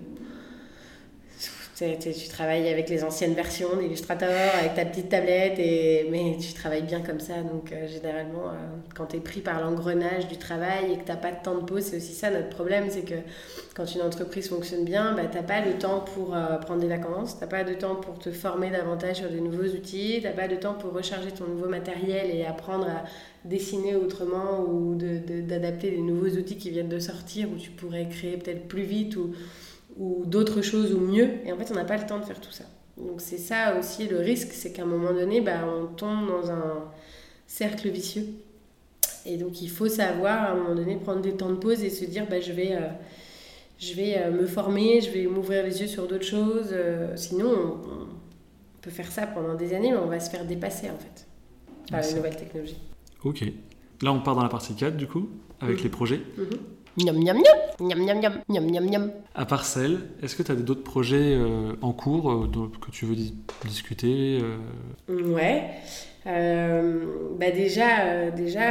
[1.76, 6.82] tu travailles avec les anciennes versions d'Illustrator, avec ta petite tablette, et, mais tu travailles
[6.82, 7.42] bien comme ça.
[7.42, 8.54] Donc, euh, généralement, euh,
[8.94, 11.54] quand tu es pris par l'engrenage du travail et que tu n'as pas de temps
[11.54, 13.14] de pause, c'est aussi ça notre problème c'est que
[13.74, 16.88] quand une entreprise fonctionne bien, bah, tu n'as pas le temps pour euh, prendre des
[16.88, 20.24] vacances, tu n'as pas de temps pour te former davantage sur de nouveaux outils, tu
[20.24, 23.04] n'as pas de temps pour recharger ton nouveau matériel et apprendre à
[23.44, 28.08] dessiner autrement ou d'adapter de, des nouveaux outils qui viennent de sortir où tu pourrais
[28.08, 29.32] créer peut-être plus vite ou
[29.98, 31.28] ou d'autres choses ou mieux.
[31.44, 32.64] Et en fait, on n'a pas le temps de faire tout ça.
[32.96, 36.50] Donc c'est ça aussi le risque, c'est qu'à un moment donné, bah, on tombe dans
[36.50, 36.84] un
[37.46, 38.26] cercle vicieux.
[39.26, 41.90] Et donc il faut savoir à un moment donné prendre des temps de pause et
[41.90, 42.88] se dire bah, je vais, euh,
[43.78, 46.70] je vais euh, me former, je vais m'ouvrir les yeux sur d'autres choses.
[46.72, 48.06] Euh, sinon, on,
[48.80, 51.26] peut faire ça pendant des années, mais on va se faire dépasser en fait
[51.90, 52.78] par les nouvelles technologies.
[53.24, 53.44] Ok.
[54.00, 55.28] Là, on part dans la partie 4 du coup,
[55.60, 55.82] avec mhm.
[55.82, 56.20] les projets.
[56.38, 56.58] Mhm.
[56.98, 57.36] Miam, miam,
[57.78, 59.10] miam, miam, miam, miam, miam, miam.
[59.34, 63.04] À part celle, est-ce que tu as d'autres projets euh, en cours euh, que tu
[63.04, 63.16] veux
[63.66, 65.34] discuter euh?
[65.34, 65.64] Ouais.
[66.24, 68.62] bah déjà, déjà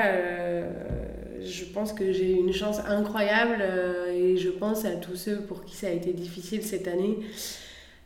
[1.40, 3.64] je pense que j'ai eu une chance incroyable
[4.12, 7.20] et je pense à tous ceux pour qui ça a été difficile cette année.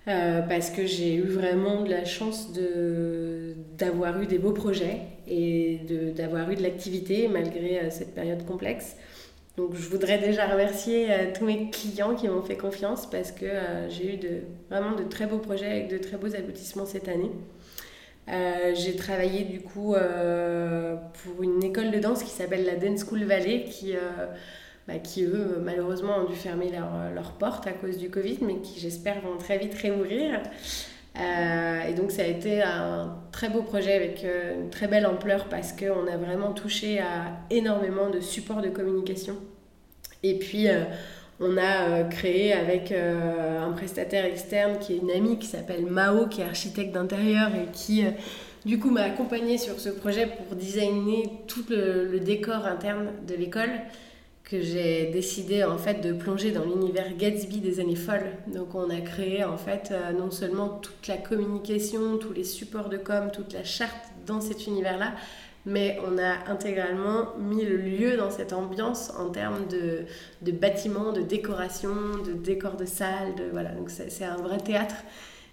[0.05, 4.99] parce que j'ai eu vraiment de la chance de, d'avoir eu des beaux projets
[5.29, 8.97] et de, d'avoir eu de l'activité malgré cette période complexe.
[9.59, 13.43] Donc je voudrais déjà remercier euh, tous mes clients qui m'ont fait confiance parce que
[13.43, 17.09] euh, j'ai eu de, vraiment de très beaux projets avec de très beaux aboutissements cette
[17.09, 17.29] année.
[18.29, 23.25] Euh, j'ai travaillé du coup pour une école de danse qui s'appelle la Dance School
[23.25, 23.95] Valley qui,
[24.87, 28.59] bah, qui eux malheureusement ont dû fermer leurs leur portes à cause du Covid mais
[28.59, 30.41] qui j'espère vont très vite réouvrir.
[31.19, 35.73] Et donc ça a été un très beau projet avec une très belle ampleur parce
[35.73, 39.35] qu'on a vraiment touché à énormément de supports de communication.
[40.23, 40.83] Et puis, euh,
[41.39, 45.85] on a euh, créé avec euh, un prestataire externe qui est une amie qui s'appelle
[45.85, 48.03] Mao, qui est architecte d'intérieur et qui,
[48.65, 53.71] du coup, m'a accompagnée sur ce projet pour designer tout le, décor interne de l'école
[54.49, 58.31] que j'ai décidé en fait de plonger dans l'univers Gatsby des années folles.
[58.47, 62.97] Donc on a créé en fait non seulement toute la communication, tous les supports de
[62.97, 65.13] com, toute la charte dans cet univers-là,
[65.65, 70.05] mais on a intégralement mis le lieu dans cette ambiance en termes de,
[70.41, 71.93] de bâtiments, de décoration,
[72.25, 74.95] de décor de salle, de, voilà, donc c'est un vrai théâtre.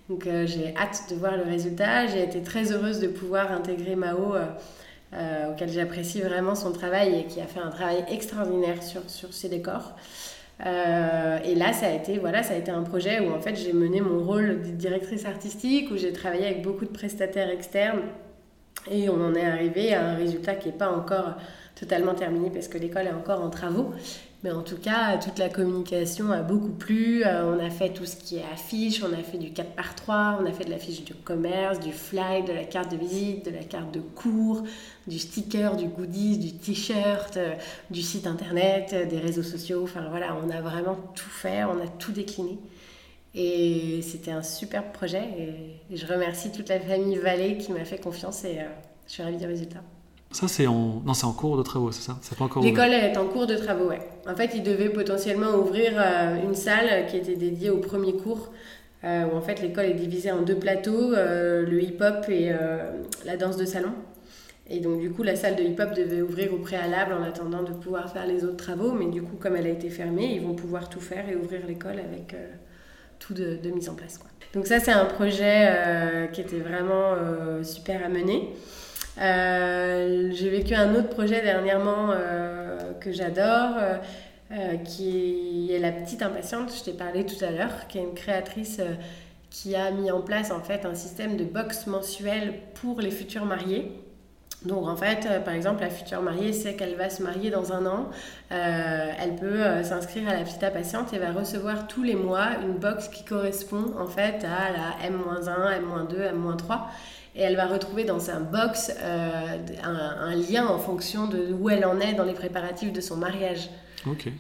[0.09, 2.07] Donc euh, j'ai hâte de voir le résultat.
[2.07, 4.47] J'ai été très heureuse de pouvoir intégrer Mao, euh,
[5.13, 9.33] euh, auquel j'apprécie vraiment son travail et qui a fait un travail extraordinaire sur, sur
[9.33, 9.95] ces décors.
[10.61, 13.73] et là, ça a été voilà, ça a été un projet où en fait j'ai
[13.73, 18.01] mené mon rôle de directrice artistique, où j'ai travaillé avec beaucoup de prestataires externes
[18.91, 21.35] et on en est arrivé à un résultat qui n'est pas encore
[21.75, 23.93] totalement terminé parce que l'école est encore en travaux.
[24.45, 27.25] Mais en tout cas, toute la communication a beaucoup plu.
[27.25, 30.39] on a fait tout ce qui est affiche, on a fait du 4 par 3
[30.41, 33.51] on a fait de l'affiche du commerce, du fly, de la carte de visite, de
[33.51, 34.63] la carte de cours,
[35.07, 37.39] du sticker, du goodies, du t-shirt,
[37.91, 39.83] du site internet, des réseaux sociaux.
[39.83, 42.59] Enfin voilà, on a vraiment tout fait, on a tout décliné.
[43.35, 45.25] Et c'était un superbe projet.
[45.91, 48.59] Et, je remercie toute la famille Vallée qui m'a fait confiance et
[49.07, 49.83] je suis ravie du résultat.
[50.37, 51.01] Ça, c'est en...
[51.07, 52.21] Non, c'est en cours de travaux, c'est ça?
[52.37, 54.07] Pas encore L'école est en cours de travaux, ouais.
[54.29, 58.53] En fait, ils devaient potentiellement ouvrir euh, une salle qui était dédiée au premier cours,
[59.05, 62.53] euh, où en fait l'école est divisée en deux plateaux, euh, le hip-hop et
[63.25, 63.93] la danse de salon.
[64.69, 67.73] Et donc, du coup, la salle de hip-hop devait ouvrir au préalable en attendant de
[67.73, 68.93] pouvoir faire les autres travaux.
[68.93, 71.61] Mais du coup, comme elle a été fermée, ils vont pouvoir tout faire et ouvrir
[71.67, 72.37] l'école avec
[73.21, 74.19] tout de, de, mise en place.
[74.19, 74.29] Quoi.
[74.53, 77.15] Donc, ça, c'est un projet qui était vraiment
[77.63, 78.51] super à mener.
[79.19, 83.77] Euh, j'ai vécu un autre projet dernièrement euh, que j'adore,
[84.53, 88.15] euh, qui est La Petite Impatiente, je t'ai parlé tout à l'heure, qui est une
[88.15, 88.81] créatrice
[89.51, 93.47] qui a mis en place en fait un système de box mensuel pour les futurs
[93.47, 93.91] mariés.
[94.65, 97.87] Donc en fait, par exemple, la future mariée sait qu'elle va se marier dans un
[97.87, 98.11] an.
[98.51, 103.09] elle peut s'inscrire à la petite impatiente et va recevoir tous les mois une box
[103.09, 106.81] qui correspond en fait à la M-1, M-2, M-3
[107.37, 111.85] et elle va retrouver dans un box euh, un, lien en fonction de où elle
[111.85, 113.69] en est dans les préparatifs de son mariage.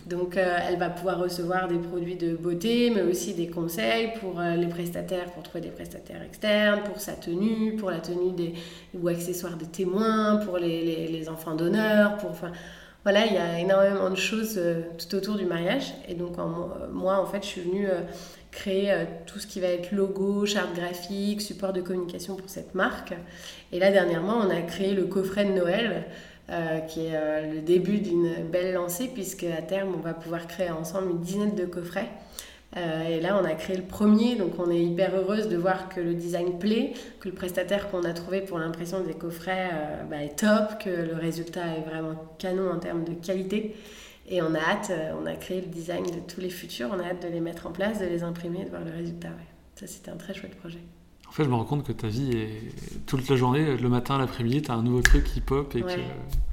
[0.06, 4.38] Donc euh, elle va pouvoir recevoir des produits de beauté, mais aussi des conseils pour
[4.38, 8.54] euh, les prestataires, pour trouver des prestataires externes, pour sa tenue, pour la tenue des,
[8.94, 12.30] ou accessoires des témoins, pour les, les, les enfants d'honneur, pour...
[12.30, 12.52] Enfin,
[13.02, 14.60] voilà, il y a énormément de choses
[14.98, 15.94] tout autour du mariage.
[16.08, 16.38] Et donc,
[16.92, 17.86] moi, en fait, je suis venue
[18.56, 22.74] créer euh, tout ce qui va être logo, charte graphique, support de communication pour cette
[22.74, 23.12] marque.
[23.70, 26.04] Et là, dernièrement, on a créé le coffret de Noël,
[26.48, 30.46] euh, qui est euh, le début d'une belle lancée, puisque à terme, on va pouvoir
[30.46, 32.08] créer ensemble une dizaine de coffrets.
[32.76, 36.00] et là, on a créé le premier, donc on est hyper heureuse de voir que
[36.00, 39.70] le design plaît, que le prestataire qu'on a trouvé pour l'impression des coffrets
[40.10, 43.76] bah, est top, que le résultat est vraiment canon en termes de qualité.
[44.28, 46.98] Et on a hâte, euh, on a créé le design de tous les futurs, on
[46.98, 49.28] a hâte de les mettre en place, de les imprimer, de voir le résultat.
[49.76, 50.80] Ça, c'était un très chouette projet.
[51.28, 54.18] En fait, je me rends compte que ta vie est toute la journée, le matin,
[54.18, 56.00] l'après-midi, tu as un nouveau truc qui pop et que c'est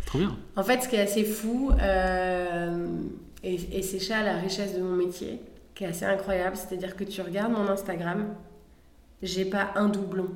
[0.06, 0.36] trop bien.
[0.56, 2.88] En fait, ce qui est assez fou, euh,
[3.44, 5.40] et, c'est ça la richesse de mon métier,
[5.76, 8.36] qui est assez incroyable, c'est-à-dire que tu regardes mon Instagram,
[9.22, 10.30] j'ai pas un doublon,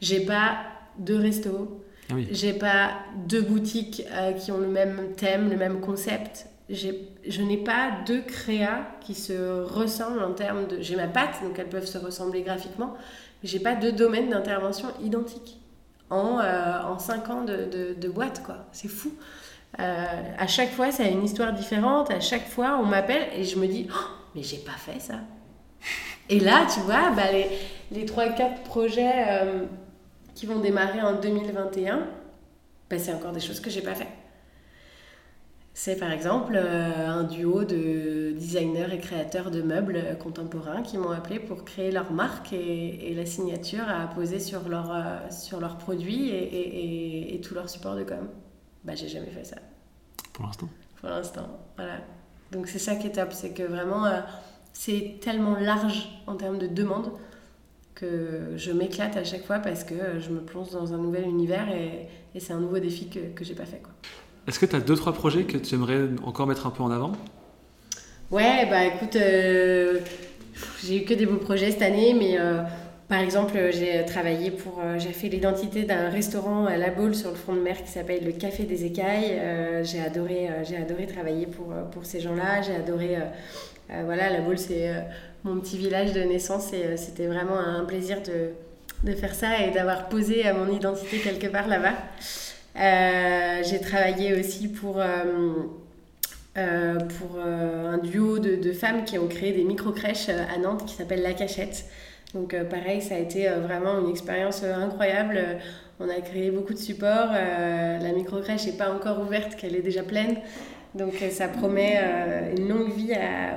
[0.00, 0.58] j'ai pas
[0.98, 1.82] deux restos,
[2.30, 2.92] J'ai pas
[3.26, 6.46] deux boutiques euh, qui ont le même thème, le même concept.
[6.70, 10.80] Je n'ai pas deux créas qui se ressemblent en termes de.
[10.80, 12.94] J'ai ma patte, donc elles peuvent se ressembler graphiquement,
[13.42, 15.58] j'ai pas deux domaines d'intervention identiques
[16.10, 18.66] en, euh, en cinq ans de, de, de boîte, quoi.
[18.72, 19.12] C'est fou.
[19.78, 20.04] Euh,
[20.38, 22.10] à chaque fois, ça a une histoire différente.
[22.10, 25.20] À chaque fois, on m'appelle et je me dis, oh, mais j'ai pas fait ça.
[26.28, 27.46] Et là, tu vois, bah, les,
[27.92, 29.12] les 3-4 projets
[30.38, 32.06] qui vont démarrer en 2021,
[32.88, 34.06] ben, c'est encore des choses que j'ai pas fait.
[35.74, 41.10] C'est par exemple euh, un duo de designers et créateurs de meubles contemporains qui m'ont
[41.10, 45.76] appelé pour créer leur marque et, la signature à poser sur, leur, euh, sur leurs
[45.76, 48.28] produits et, et, tout leur support de com.
[48.84, 49.56] Bah, j'ai jamais fait ça.
[50.34, 50.68] Pour l'instant
[51.00, 51.98] Pour l'instant, voilà.
[52.52, 54.20] Donc c'est ça qui est top, c'est que vraiment euh,
[54.72, 57.10] c'est tellement large en termes de demande
[57.98, 61.68] que je m'éclate à chaque fois parce que je me plonge dans un nouvel univers
[61.68, 62.06] et,
[62.38, 63.82] c'est un nouveau défi que, que j'ai pas fait.
[64.46, 66.90] Est-ce que tu as deux, trois projets que tu aimerais encore mettre un peu en
[66.92, 67.12] avant?
[68.30, 70.00] Ouais, bah écoute, euh,
[70.84, 72.62] j'ai eu que des beaux projets cette année, mais euh,
[73.08, 77.30] par exemple, j'ai travaillé pour, euh, j'ai fait l'identité d'un restaurant à La Baule sur
[77.30, 79.40] le front de mer qui s'appelle le Café des Écailles.
[79.82, 82.62] j'ai adoré, j'ai adoré travailler pour, pour ces gens-là.
[82.62, 83.16] J'ai adoré,
[84.04, 84.92] voilà, La Baule c'est
[85.44, 88.50] mon petit village de naissance et euh, c'était vraiment un plaisir de,
[89.08, 91.94] de faire ça et d'avoir posé à mon identité quelque part là-bas.
[92.76, 95.54] Euh, j'ai travaillé aussi pour, euh,
[96.54, 101.22] pour un duo de, de, femmes qui ont créé des micro-crèches à Nantes qui s'appelle
[101.22, 101.86] La Cachette.
[102.34, 105.40] Donc pareil, ça a été vraiment une expérience incroyable.
[105.98, 107.32] On a créé beaucoup de supports.
[107.32, 110.36] la micro-crèche n'est pas encore ouverte, qu'elle est déjà pleine.
[110.94, 113.12] Donc euh, ça promet euh, une longue vie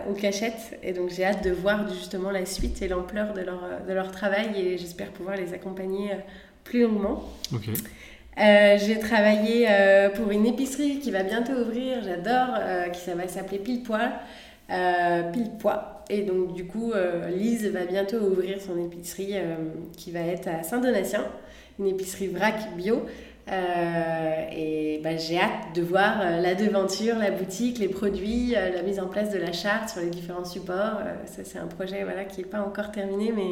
[0.09, 3.63] aux cachettes et donc j'ai hâte de voir justement la suite et l'ampleur de leur,
[3.87, 6.15] de leur travail et j'espère pouvoir les accompagner euh,
[6.63, 7.23] plus longuement.
[8.37, 9.67] j'ai travaillé
[10.15, 12.59] pour une épicerie qui va bientôt ouvrir, j'adore,
[12.93, 14.11] qui ça va s'appeler Pile Poil.
[15.33, 15.51] Pile.
[16.09, 16.93] Et donc du coup,
[17.35, 19.35] Lise va bientôt ouvrir son épicerie
[19.97, 21.25] qui va être à Saint-Donatien,
[21.79, 23.05] une épicerie vrac bio.
[23.51, 29.07] Et bah, j'ai hâte de voir la devanture, la boutique, les produits, la mise en
[29.07, 30.99] place de la charte sur les différents supports.
[31.25, 33.51] ça, c'est un projet voilà, qui n'est pas encore terminé, mais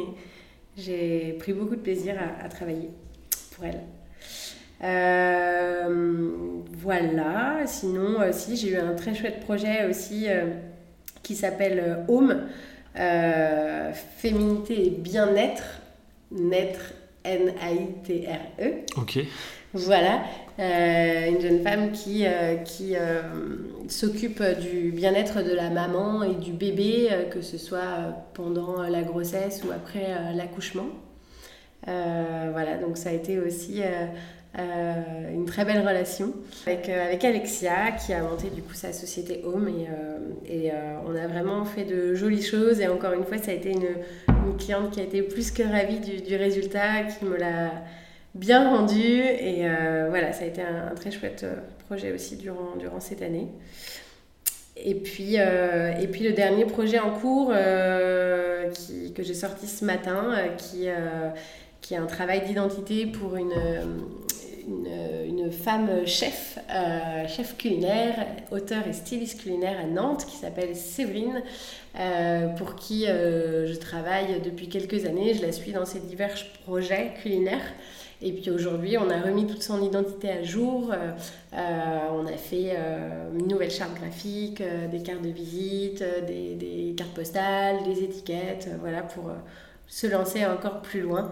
[0.76, 2.90] j'ai pris beaucoup de plaisir à, travailler
[3.54, 3.80] pour elle.
[6.78, 10.28] voilà, sinon, si j'ai eu un très chouette projet aussi
[11.22, 12.46] qui s'appelle Home,
[14.16, 15.80] Féminité et bien-être,
[16.30, 16.92] naître
[17.24, 18.86] N-A-I-T-R-E.
[18.96, 19.18] Ok.
[19.72, 20.24] Voilà,
[20.58, 23.22] euh, une jeune femme qui, euh, qui euh,
[23.86, 29.62] s'occupe du bien-être de la maman et du bébé, que ce soit pendant la grossesse
[29.62, 30.88] ou après l'accouchement.
[31.86, 33.80] voilà, donc ça a été aussi
[34.58, 36.34] une très belle relation
[36.66, 40.72] avec, avec Alexia qui a monté du coup sa société Home et, et
[41.06, 42.80] on a vraiment fait de jolies choses.
[42.80, 43.86] Et encore une fois ça a été une,
[44.28, 47.70] une cliente qui a été plus que ravie du, du résultat, qui me l'a
[48.34, 49.20] bien rendu.
[49.20, 51.56] Et euh, voilà, ça a été un, très chouette euh,
[51.86, 53.48] projet aussi durant, durant cette année.
[54.76, 57.52] Et puis, euh, le dernier projet en cours
[58.72, 60.86] qui, que j'ai sorti ce matin, qui,
[61.82, 63.52] qui est un travail d'identité pour une,
[64.66, 66.58] une, femme chef,
[67.28, 71.42] chef culinaire, auteur et styliste culinaire à Nantes, qui s'appelle Séverine,
[72.56, 75.34] pour qui je travaille depuis quelques années.
[75.34, 77.74] Je la suis dans ses divers projets culinaires.
[78.22, 80.92] Et puis aujourd'hui, on a remis toute son identité à jour.
[80.92, 81.12] Euh,
[81.54, 86.94] euh, on a fait euh, une nouvelle charte graphique, des cartes de visite, des, des,
[86.96, 89.30] cartes postales, des étiquettes, voilà, pour
[89.86, 91.30] se lancer encore plus loin.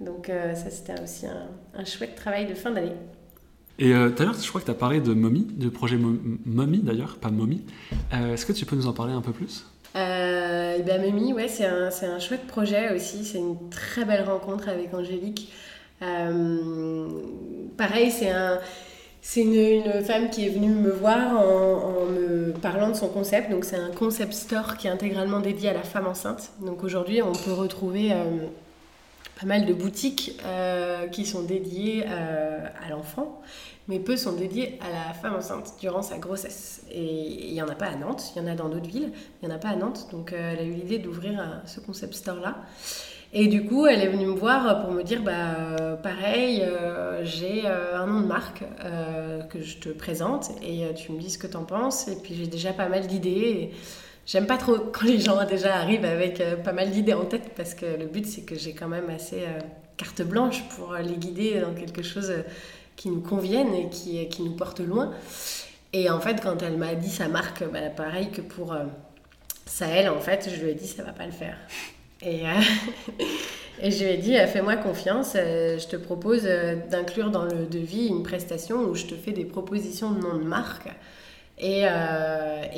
[0.00, 2.92] Donc ça, c'était aussi un, un, chouette travail de fin d'année.
[3.78, 6.78] Et tout à l'heure, je crois que tu as parlé de Mommy, du projet Mommy
[6.78, 7.62] d'ailleurs, pas Mommy.
[8.12, 9.64] Est-ce que tu peux nous en parler un peu plus?
[9.96, 13.24] Euh, et ben Mommy, ouais, c'est un, un, chouette projet aussi.
[13.24, 15.52] C'est une très belle rencontre avec Angélique.
[16.02, 17.08] Euh,
[17.76, 18.58] pareil, c'est un,
[19.36, 23.50] une, femme qui est venue me voir en, me parlant de son concept.
[23.50, 26.52] Donc c'est un concept store qui est intégralement dédié à la femme enceinte.
[26.60, 28.24] Donc aujourd'hui, on peut retrouver euh,
[29.38, 33.42] pas mal de boutiques euh, qui sont dédiées à l'enfant,
[33.88, 36.82] mais peu sont dédiées à la femme enceinte durant sa grossesse.
[36.90, 39.12] Et il n'y en a pas à Nantes, il y en a dans d'autres villes,
[39.42, 40.08] il n'y en a pas à Nantes.
[40.12, 42.56] Donc elle a eu l'idée d'ouvrir ce concept store-là.
[43.32, 47.62] Et du coup, elle est venue me voir pour me dire, bah, pareil, euh, j'ai
[47.64, 51.38] euh, un nom de marque euh, que je te présente et tu me dis ce
[51.38, 52.08] que tu en penses.
[52.08, 53.70] Et puis j'ai déjà pas mal d'idées.
[54.26, 57.74] J'aime pas trop quand les gens déjà arrivent avec pas mal d'idées en tête parce
[57.74, 59.44] que le but c'est que j'ai quand même assez
[59.96, 62.32] carte blanche pour les guider dans quelque chose
[62.96, 65.12] qui nous convienne et qui, qui nous porte loin.
[65.92, 68.74] Et en fait, quand elle m'a dit sa marque, bah, pareil que pour
[69.66, 71.56] Sahel, en fait, je lui ai dit ça va pas le faire.
[72.22, 72.52] Et, euh,
[73.82, 76.46] et je lui ai dit, euh, fais-moi confiance, euh, je te propose
[76.90, 80.44] d'inclure dans le devis une prestation où je te fais des propositions de nom de
[80.44, 80.88] marque.
[81.62, 81.84] Et,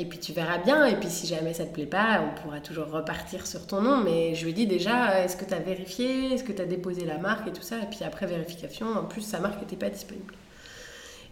[0.09, 2.91] puis tu verras bien, et puis si jamais ça te plaît pas, on pourra toujours
[2.91, 4.03] repartir sur ton nom.
[4.03, 6.65] Mais je lui ai dit déjà, est-ce que tu as vérifié, est-ce que tu as
[6.65, 7.77] déposé la marque et tout ça?
[7.77, 10.33] Et puis après vérification, en plus sa marque n'était pas disponible.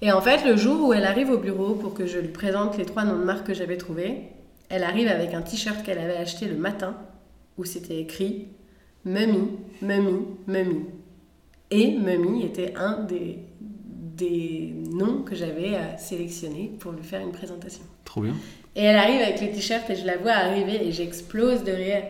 [0.02, 2.78] Et en fait, le jour où elle arrive au bureau pour que je lui présente
[2.78, 4.30] les trois noms de marque que j'avais trouvés,
[4.70, 6.96] elle arrive avec un t-shirt qu'elle avait acheté le matin
[7.58, 8.48] où c'était écrit
[9.06, 9.50] Mummy,
[9.82, 10.86] Mummy, Mummy.
[11.72, 13.40] Et Mummy était un des,
[14.18, 17.84] des noms que j'avais euh, sélectionné pour lui faire une présentation.
[18.06, 18.36] Trop bien.
[18.76, 22.04] Et elle arrive avec le t-shirt et je la vois arriver et j'explose de rire.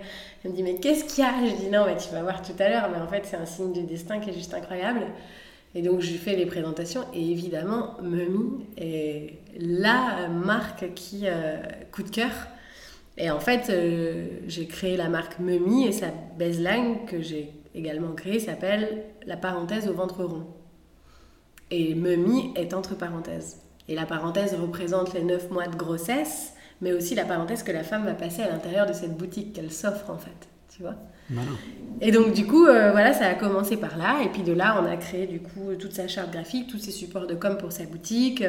[0.43, 1.33] Elle me dit mais qu'est-ce qu'il y a?
[1.45, 3.45] Je dis non mais tu vas voir tout à l'heure mais en fait c'est un
[3.45, 5.01] signe du destin qui est juste incroyable.
[5.73, 11.57] Et donc je lui fais les présentations et évidemment Mummy est la marque qui euh,
[11.91, 12.31] coup de cœur
[13.17, 16.07] et en fait, euh, j'ai créé la marque Mummy et sa
[16.37, 20.47] baseline que j'ai également créée s'appelle la parenthèse au ventre rond.
[21.69, 23.61] Et Mummy est entre parenthèses.
[23.87, 27.83] Et la parenthèse représente les 9 mois de grossesse, mais aussi la parenthèse que la
[27.83, 30.47] femme va passer à l'intérieur de cette boutique qu'elle s'offre en fait.
[30.73, 30.95] Tu vois
[31.99, 34.21] Et donc du coup, euh, voilà, ça a commencé par là.
[34.23, 36.91] Et puis de là, on a créé du coup toute sa charte graphique, tous ses
[36.91, 38.43] supports de com pour sa boutique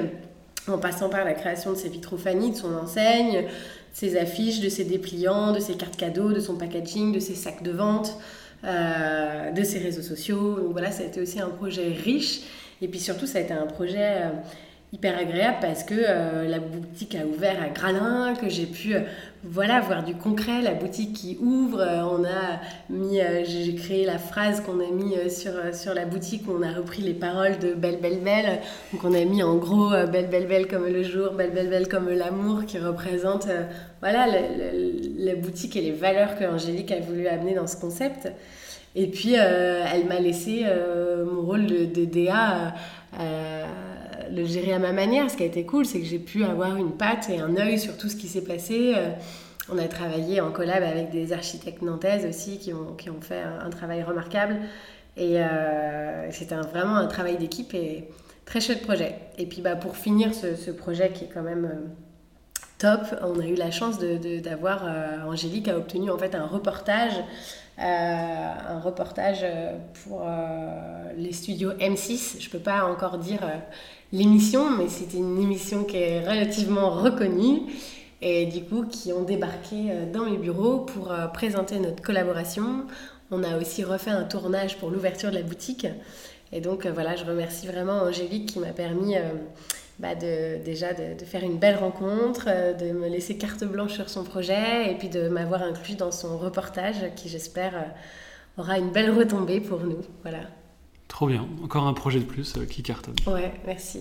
[0.68, 3.46] en passant par la création de ses vitrophanies, de son enseigne,
[3.92, 7.62] ses affiches, de ses dépliants, de ses cartes cadeaux, de son packaging, de ses sacs
[7.62, 8.16] de vente,
[8.64, 10.60] euh, de ses réseaux sociaux.
[10.60, 12.40] Donc voilà, ça a été aussi un projet riche.
[12.80, 14.30] Et puis surtout, ça a été un projet euh,
[14.92, 19.00] hyper agréable parce que euh, la boutique a ouvert à Gralin, que j'ai pu euh,
[19.42, 24.18] voilà voir du concret, la boutique qui ouvre, euh, on a mis, j'ai créé la
[24.18, 28.00] phrase qu'on a mis sur, sur la boutique, on a repris les paroles de Belle
[28.02, 28.60] Belle Belle,
[28.92, 31.88] donc on a mis en gros Belle Belle Belle comme le jour, Belle Belle Belle
[31.88, 33.48] comme l'amour qui représente
[34.00, 38.30] voilà la, boutique et les valeurs que Angélique a voulu amener dans ce concept.
[38.94, 40.66] Et puis elle m'a laissé
[41.26, 42.74] mon rôle de, de DA
[44.30, 45.30] le gérer à ma manière.
[45.30, 47.78] Ce qui a été cool, c'est que j'ai pu avoir une patte et un œil
[47.78, 48.94] sur tout ce qui s'est passé.
[48.96, 49.10] Euh,
[49.70, 53.42] on a travaillé en collab avec des architectes nantaises aussi qui ont, qui ont fait
[53.42, 54.56] un, travail remarquable.
[55.16, 58.08] Et euh, c'était vraiment un travail d'équipe et
[58.44, 59.14] très chouette projet.
[59.38, 61.88] Et puis bah, pour finir ce, projet qui est quand même euh,
[62.78, 67.14] top, on a eu la chance d'avoir, de, Angélique a obtenu en fait un reportage
[67.78, 69.44] un reportage
[70.04, 70.24] pour
[71.16, 72.38] les studios M6.
[72.38, 73.40] Je ne peux pas encore dire
[74.12, 77.62] l'émission, mais c'était une émission qui est relativement reconnue
[78.20, 82.86] et du coup qui ont débarqué euh, dans mes bureaux pour euh, présenter notre collaboration.
[83.30, 85.86] On a aussi refait un tournage pour l'ouverture de la boutique.
[86.52, 89.14] Et donc euh, voilà, je remercie vraiment Angélique qui m'a permis
[89.98, 92.46] bah, de, déjà de, faire une belle rencontre,
[92.78, 96.36] de me laisser carte blanche sur son projet et puis de m'avoir inclus dans son
[96.36, 97.72] reportage qui j'espère
[98.58, 100.02] aura une belle retombée pour nous.
[100.22, 100.40] Voilà.
[101.08, 101.46] Trop bien.
[101.62, 103.14] Encore un projet de plus euh, qui cartonne.
[103.26, 104.00] Ouais, merci.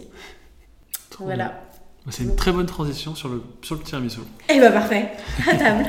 [1.19, 1.63] voilà.
[2.05, 4.21] Bah, c'est une très bonne transition sur le, sur le tiramisu.
[4.49, 5.11] Eh bah parfait.
[5.47, 5.85] À table.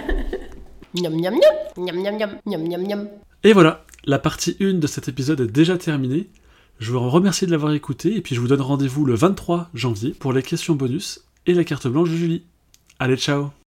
[0.94, 1.34] Miam miam
[2.78, 3.08] miam.
[3.44, 6.28] Et voilà, la partie 1 de cet épisode est déjà terminée.
[6.80, 10.10] Je vous remercie de l'avoir écouté et puis je vous donne rendez-vous le 23 janvier
[10.10, 12.44] pour les questions bonus et la carte blanche de Julie.
[12.98, 13.61] Allez, ciao